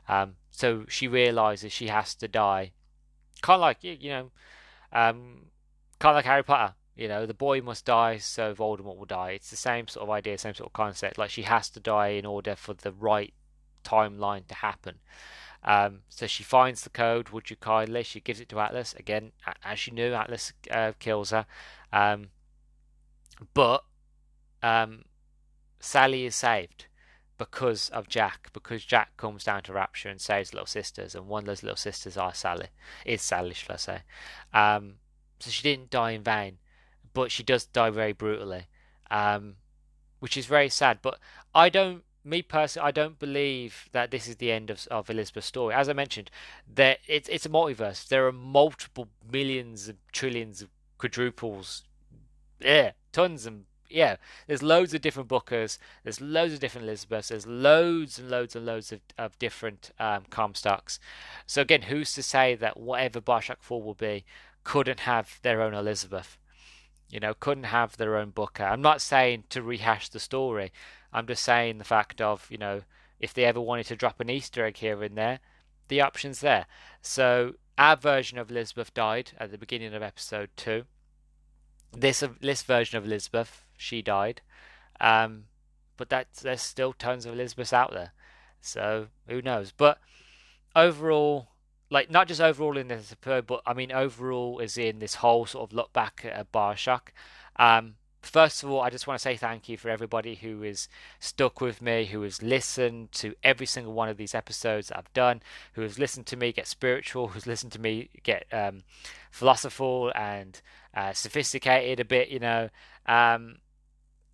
[0.07, 2.71] Um, so she realizes she has to die.
[3.41, 4.31] Kind of like, you know,
[4.91, 5.45] um,
[5.99, 6.73] kind of like Harry Potter.
[6.99, 9.29] You know, the boy must die, so Voldemort will die.
[9.29, 11.17] It's the same sort of idea, same sort of concept.
[11.17, 13.33] Like she has to die in order for the right
[13.85, 14.95] timeline to happen.
[15.63, 18.03] Um, so she finds the code, would you kindly?
[18.03, 18.93] She gives it to Atlas.
[18.99, 19.31] Again,
[19.63, 21.45] as she knew, Atlas uh, kills her.
[21.93, 22.31] Um,
[23.53, 23.85] but
[24.61, 25.05] um,
[25.79, 26.87] Sally is saved
[27.37, 31.43] because of Jack, because Jack comes down to Rapture and saves little sisters, and one
[31.43, 32.67] of those little sisters are Sally,
[33.05, 33.99] is Sally, shall I say.
[34.53, 34.95] Um,
[35.39, 36.57] so she didn't die in vain,
[37.19, 38.67] but she does die very brutally,
[39.11, 39.55] um,
[40.21, 40.99] which is very sad.
[41.01, 41.19] But
[41.53, 45.47] I don't me personally, I don't believe that this is the end of, of Elizabeth's
[45.47, 45.73] story.
[45.75, 46.31] As I mentioned,
[46.65, 48.07] there it's it's a multiverse.
[48.07, 51.83] There are multiple millions of trillions of quadruples,
[52.61, 54.15] yeah, tons and yeah.
[54.47, 55.77] There's loads of different Bookers.
[56.05, 57.27] There's loads of different Elizabeths.
[57.27, 60.99] There's loads and loads and loads of, of different um, Comstocks.
[61.45, 64.23] So again, who's to say that whatever Bioshock Four will be
[64.63, 66.37] couldn't have their own Elizabeth?
[67.09, 68.63] You know, couldn't have their own Booker.
[68.63, 70.71] I'm not saying to rehash the story.
[71.11, 72.81] I'm just saying the fact of, you know,
[73.19, 75.39] if they ever wanted to drop an Easter egg here and there,
[75.87, 76.67] the option's there.
[77.01, 80.85] So our version of Elizabeth died at the beginning of episode two.
[81.91, 84.41] This this version of Elizabeth, she died.
[85.01, 85.45] Um,
[85.97, 88.13] but that there's still tons of Elizabeths out there.
[88.61, 89.71] So who knows?
[89.71, 89.99] But
[90.75, 91.48] overall,
[91.89, 95.45] like not just overall in the superb, but I mean overall is in this whole
[95.45, 97.09] sort of look back at Bioshock.
[97.57, 100.87] Um, first of all, I just want to say thank you for everybody who is
[101.19, 105.13] stuck with me, who has listened to every single one of these episodes that I've
[105.13, 105.41] done,
[105.73, 108.83] who has listened to me get spiritual, who's listened to me get um,
[109.31, 110.61] philosophical and
[110.93, 112.69] uh, sophisticated a bit, you know.
[113.05, 113.57] Um,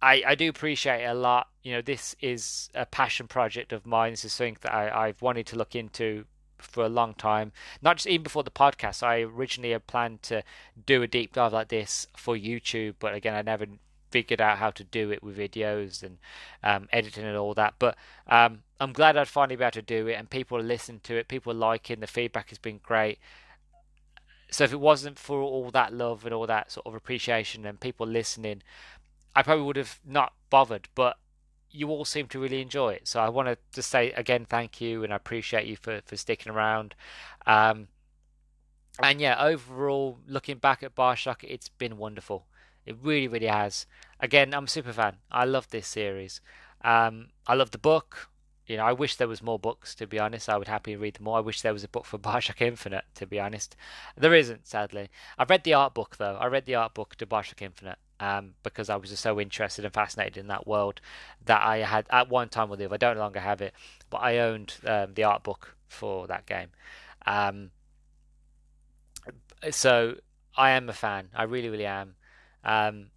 [0.01, 1.47] I, I do appreciate it a lot.
[1.63, 4.11] You know, this is a passion project of mine.
[4.13, 6.25] This is something that I, I've wanted to look into
[6.67, 7.51] for a long time.
[7.81, 9.03] Not just even before the podcast.
[9.03, 10.43] I originally had planned to
[10.85, 13.65] do a deep dive like this for YouTube, but again, I never
[14.11, 16.17] figured out how to do it with videos and
[16.63, 17.73] um, editing and all that.
[17.79, 17.97] But
[18.27, 21.15] um, I'm glad I'd finally be able to do it, and people are listening to
[21.15, 21.27] it.
[21.27, 21.99] People liking.
[21.99, 23.19] The feedback has been great.
[24.51, 27.79] So if it wasn't for all that love and all that sort of appreciation and
[27.79, 28.61] people listening,
[29.35, 30.87] I probably would have not bothered.
[30.95, 31.17] But
[31.71, 33.07] you all seem to really enjoy it.
[33.07, 36.15] So I want to just say again, thank you, and I appreciate you for, for
[36.17, 36.95] sticking around.
[37.45, 37.87] Um,
[39.01, 42.45] and yeah, overall, looking back at Bioshock, it's been wonderful.
[42.85, 43.85] It really, really has.
[44.19, 45.17] Again, I'm a super fan.
[45.31, 46.39] I love this series.
[46.83, 48.29] Um, I love the book.
[48.67, 49.93] you know, I wish there was more books.
[49.95, 51.37] To be honest, I would happily read them more.
[51.37, 53.05] I wish there was a book for Bioshock Infinite.
[53.15, 53.75] To be honest,
[54.17, 54.67] there isn't.
[54.67, 56.35] Sadly, I've read the art book though.
[56.39, 59.85] I read the art book to Bioshock Infinite um, because I was just so interested
[59.85, 61.01] and fascinated in that world
[61.45, 62.95] that I had at one time or the other.
[62.95, 63.73] I don't longer have it,
[64.09, 66.69] but I owned um, the art book for that game.
[67.25, 67.71] Um,
[69.71, 70.15] so
[70.55, 71.29] I am a fan.
[71.35, 72.15] I really, really am.
[72.63, 73.07] Um,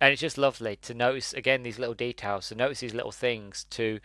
[0.00, 3.64] and it's just lovely to notice again these little details, to notice these little things,
[3.70, 4.00] to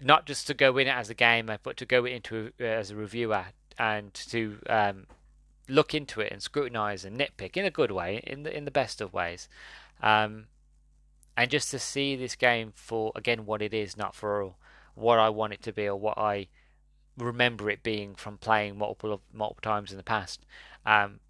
[0.00, 2.90] not just to go in it as a gamer, but to go into uh, as
[2.90, 3.46] a reviewer
[3.78, 5.06] and to um,
[5.68, 8.70] look into it and scrutinize and nitpick in a good way, in the in the
[8.70, 9.48] best of ways,
[10.02, 10.46] um,
[11.36, 14.54] and just to see this game for again what it is, not for
[14.94, 16.48] what I want it to be or what I
[17.16, 20.44] remember it being from playing multiple multiple times in the past.
[20.84, 21.20] Um,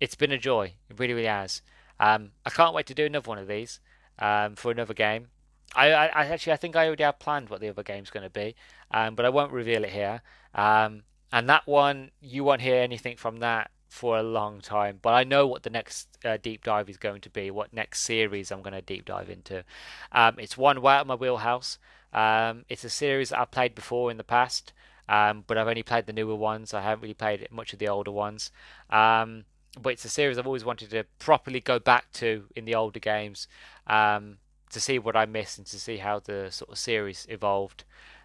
[0.00, 0.74] it's been a joy.
[0.88, 1.62] It really, really has.
[2.00, 3.80] Um, I can't wait to do another one of these
[4.18, 5.28] um, for another game.
[5.74, 8.22] I, I, I, actually I think I already have planned what the other game's going
[8.24, 8.54] to be,
[8.90, 10.22] um, but I won't reveal it here.
[10.54, 11.02] Um,
[11.32, 14.98] and that one, you won't hear anything from that for a long time.
[15.00, 17.50] But I know what the next uh, deep dive is going to be.
[17.50, 19.64] What next series I'm going to deep dive into.
[20.12, 21.78] Um, it's one way out of my wheelhouse.
[22.12, 24.72] Um, it's a series that I've played before in the past,
[25.08, 26.72] um, but I've only played the newer ones.
[26.72, 28.50] I haven't really played much of the older ones.
[28.90, 29.44] Um,
[29.80, 33.00] but it's a series I've always wanted to properly go back to in the older
[33.00, 33.48] games
[33.86, 34.38] um,
[34.70, 37.84] to see what I missed and to see how the sort of series evolved.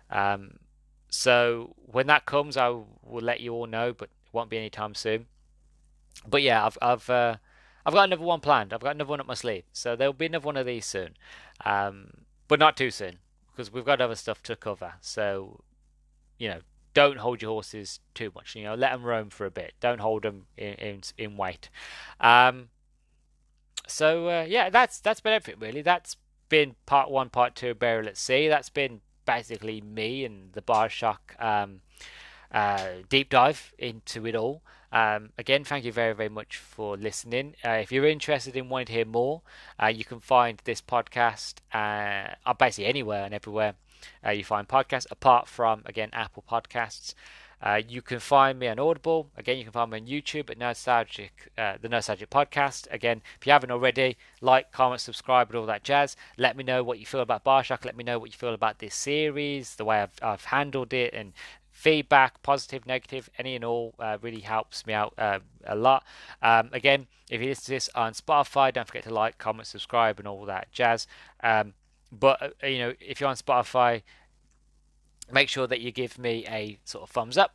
[0.09, 0.59] Um,
[1.09, 2.85] so when that comes, I will
[3.21, 5.27] let you all know, but it won't be anytime soon.
[6.27, 7.35] But yeah, I've I've uh,
[7.85, 8.73] I've got another one planned.
[8.73, 11.15] I've got another one up my sleeve, so there'll be another one of these soon,
[11.65, 12.09] um,
[12.47, 13.19] but not too soon
[13.51, 14.93] because we've got other stuff to cover.
[15.01, 15.61] So
[16.37, 16.59] you know,
[16.93, 18.55] don't hold your horses too much.
[18.55, 19.73] You know, let them roam for a bit.
[19.79, 21.69] Don't hold them in in, in wait.
[22.19, 22.69] Um,
[23.87, 25.81] so uh, yeah, that's that's been everything really.
[25.81, 26.17] That's
[26.49, 28.47] been part one, part two Burial at Sea.
[28.47, 31.81] That's been basically me and the Bioshock um,
[32.51, 34.61] uh, deep dive into it all.
[34.93, 37.55] Um, again, thank you very, very much for listening.
[37.65, 39.41] Uh, if you're interested in wanting to hear more,
[39.81, 43.73] uh, you can find this podcast uh, basically anywhere and everywhere
[44.25, 47.13] uh, you find podcasts, apart from, again, Apple Podcasts.
[47.61, 49.29] Uh, you can find me on Audible.
[49.37, 52.87] Again, you can find me on YouTube at Nerdstalgic, uh, the Nerdstalgic Podcast.
[52.91, 56.17] Again, if you haven't already, like, comment, subscribe, and all that jazz.
[56.37, 57.85] Let me know what you feel about Bioshock.
[57.85, 61.13] Let me know what you feel about this series, the way I've, I've handled it,
[61.13, 61.31] and
[61.83, 66.05] feedback, positive, negative, any and all, uh, really helps me out uh, a lot.
[66.41, 70.17] Um, again, if you listen to this on Spotify, don't forget to like, comment, subscribe,
[70.17, 71.07] and all that jazz.
[71.43, 71.73] Um,
[72.09, 74.01] but uh, you know, if you're on Spotify,
[75.29, 77.53] make sure that you give me a sort of thumbs up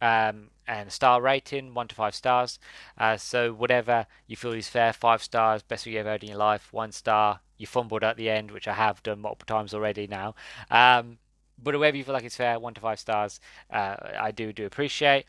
[0.00, 2.58] um, and star rating, one to five stars.
[2.96, 6.38] Uh, so whatever you feel is fair, five stars, best you ever heard in your
[6.38, 6.72] life.
[6.72, 10.34] One star, you fumbled at the end, which I have done multiple times already now.
[10.70, 11.18] Um,
[11.62, 13.40] but whatever you feel like it's fair, one to five stars,
[13.70, 15.26] uh, I do do appreciate.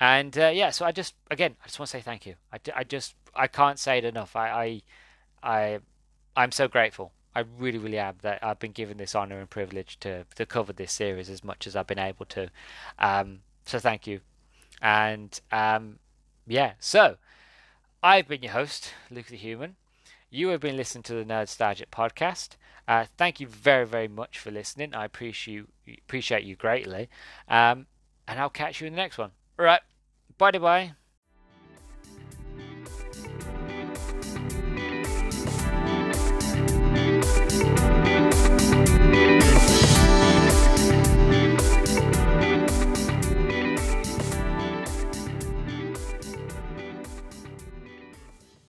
[0.00, 2.34] And uh, yeah, so I just again, I just want to say thank you.
[2.52, 4.36] I, I just I can't say it enough.
[4.36, 4.82] I
[5.42, 5.78] I, I
[6.36, 9.98] I'm so grateful I really, really am that I've been given this honor and privilege
[10.00, 12.50] to to cover this series as much as I've been able to.
[12.98, 14.20] Um, so thank you,
[14.80, 15.98] and um,
[16.46, 16.72] yeah.
[16.78, 17.16] So
[18.02, 19.76] I've been your host, Luke the Human.
[20.30, 22.56] You have been listening to the Nerdstalgic podcast.
[22.88, 24.94] Uh, thank you very, very much for listening.
[24.94, 27.08] I appreciate you, appreciate you greatly,
[27.48, 27.86] um,
[28.26, 29.30] and I'll catch you in the next one.
[29.58, 29.80] All right,
[30.38, 30.92] bye bye.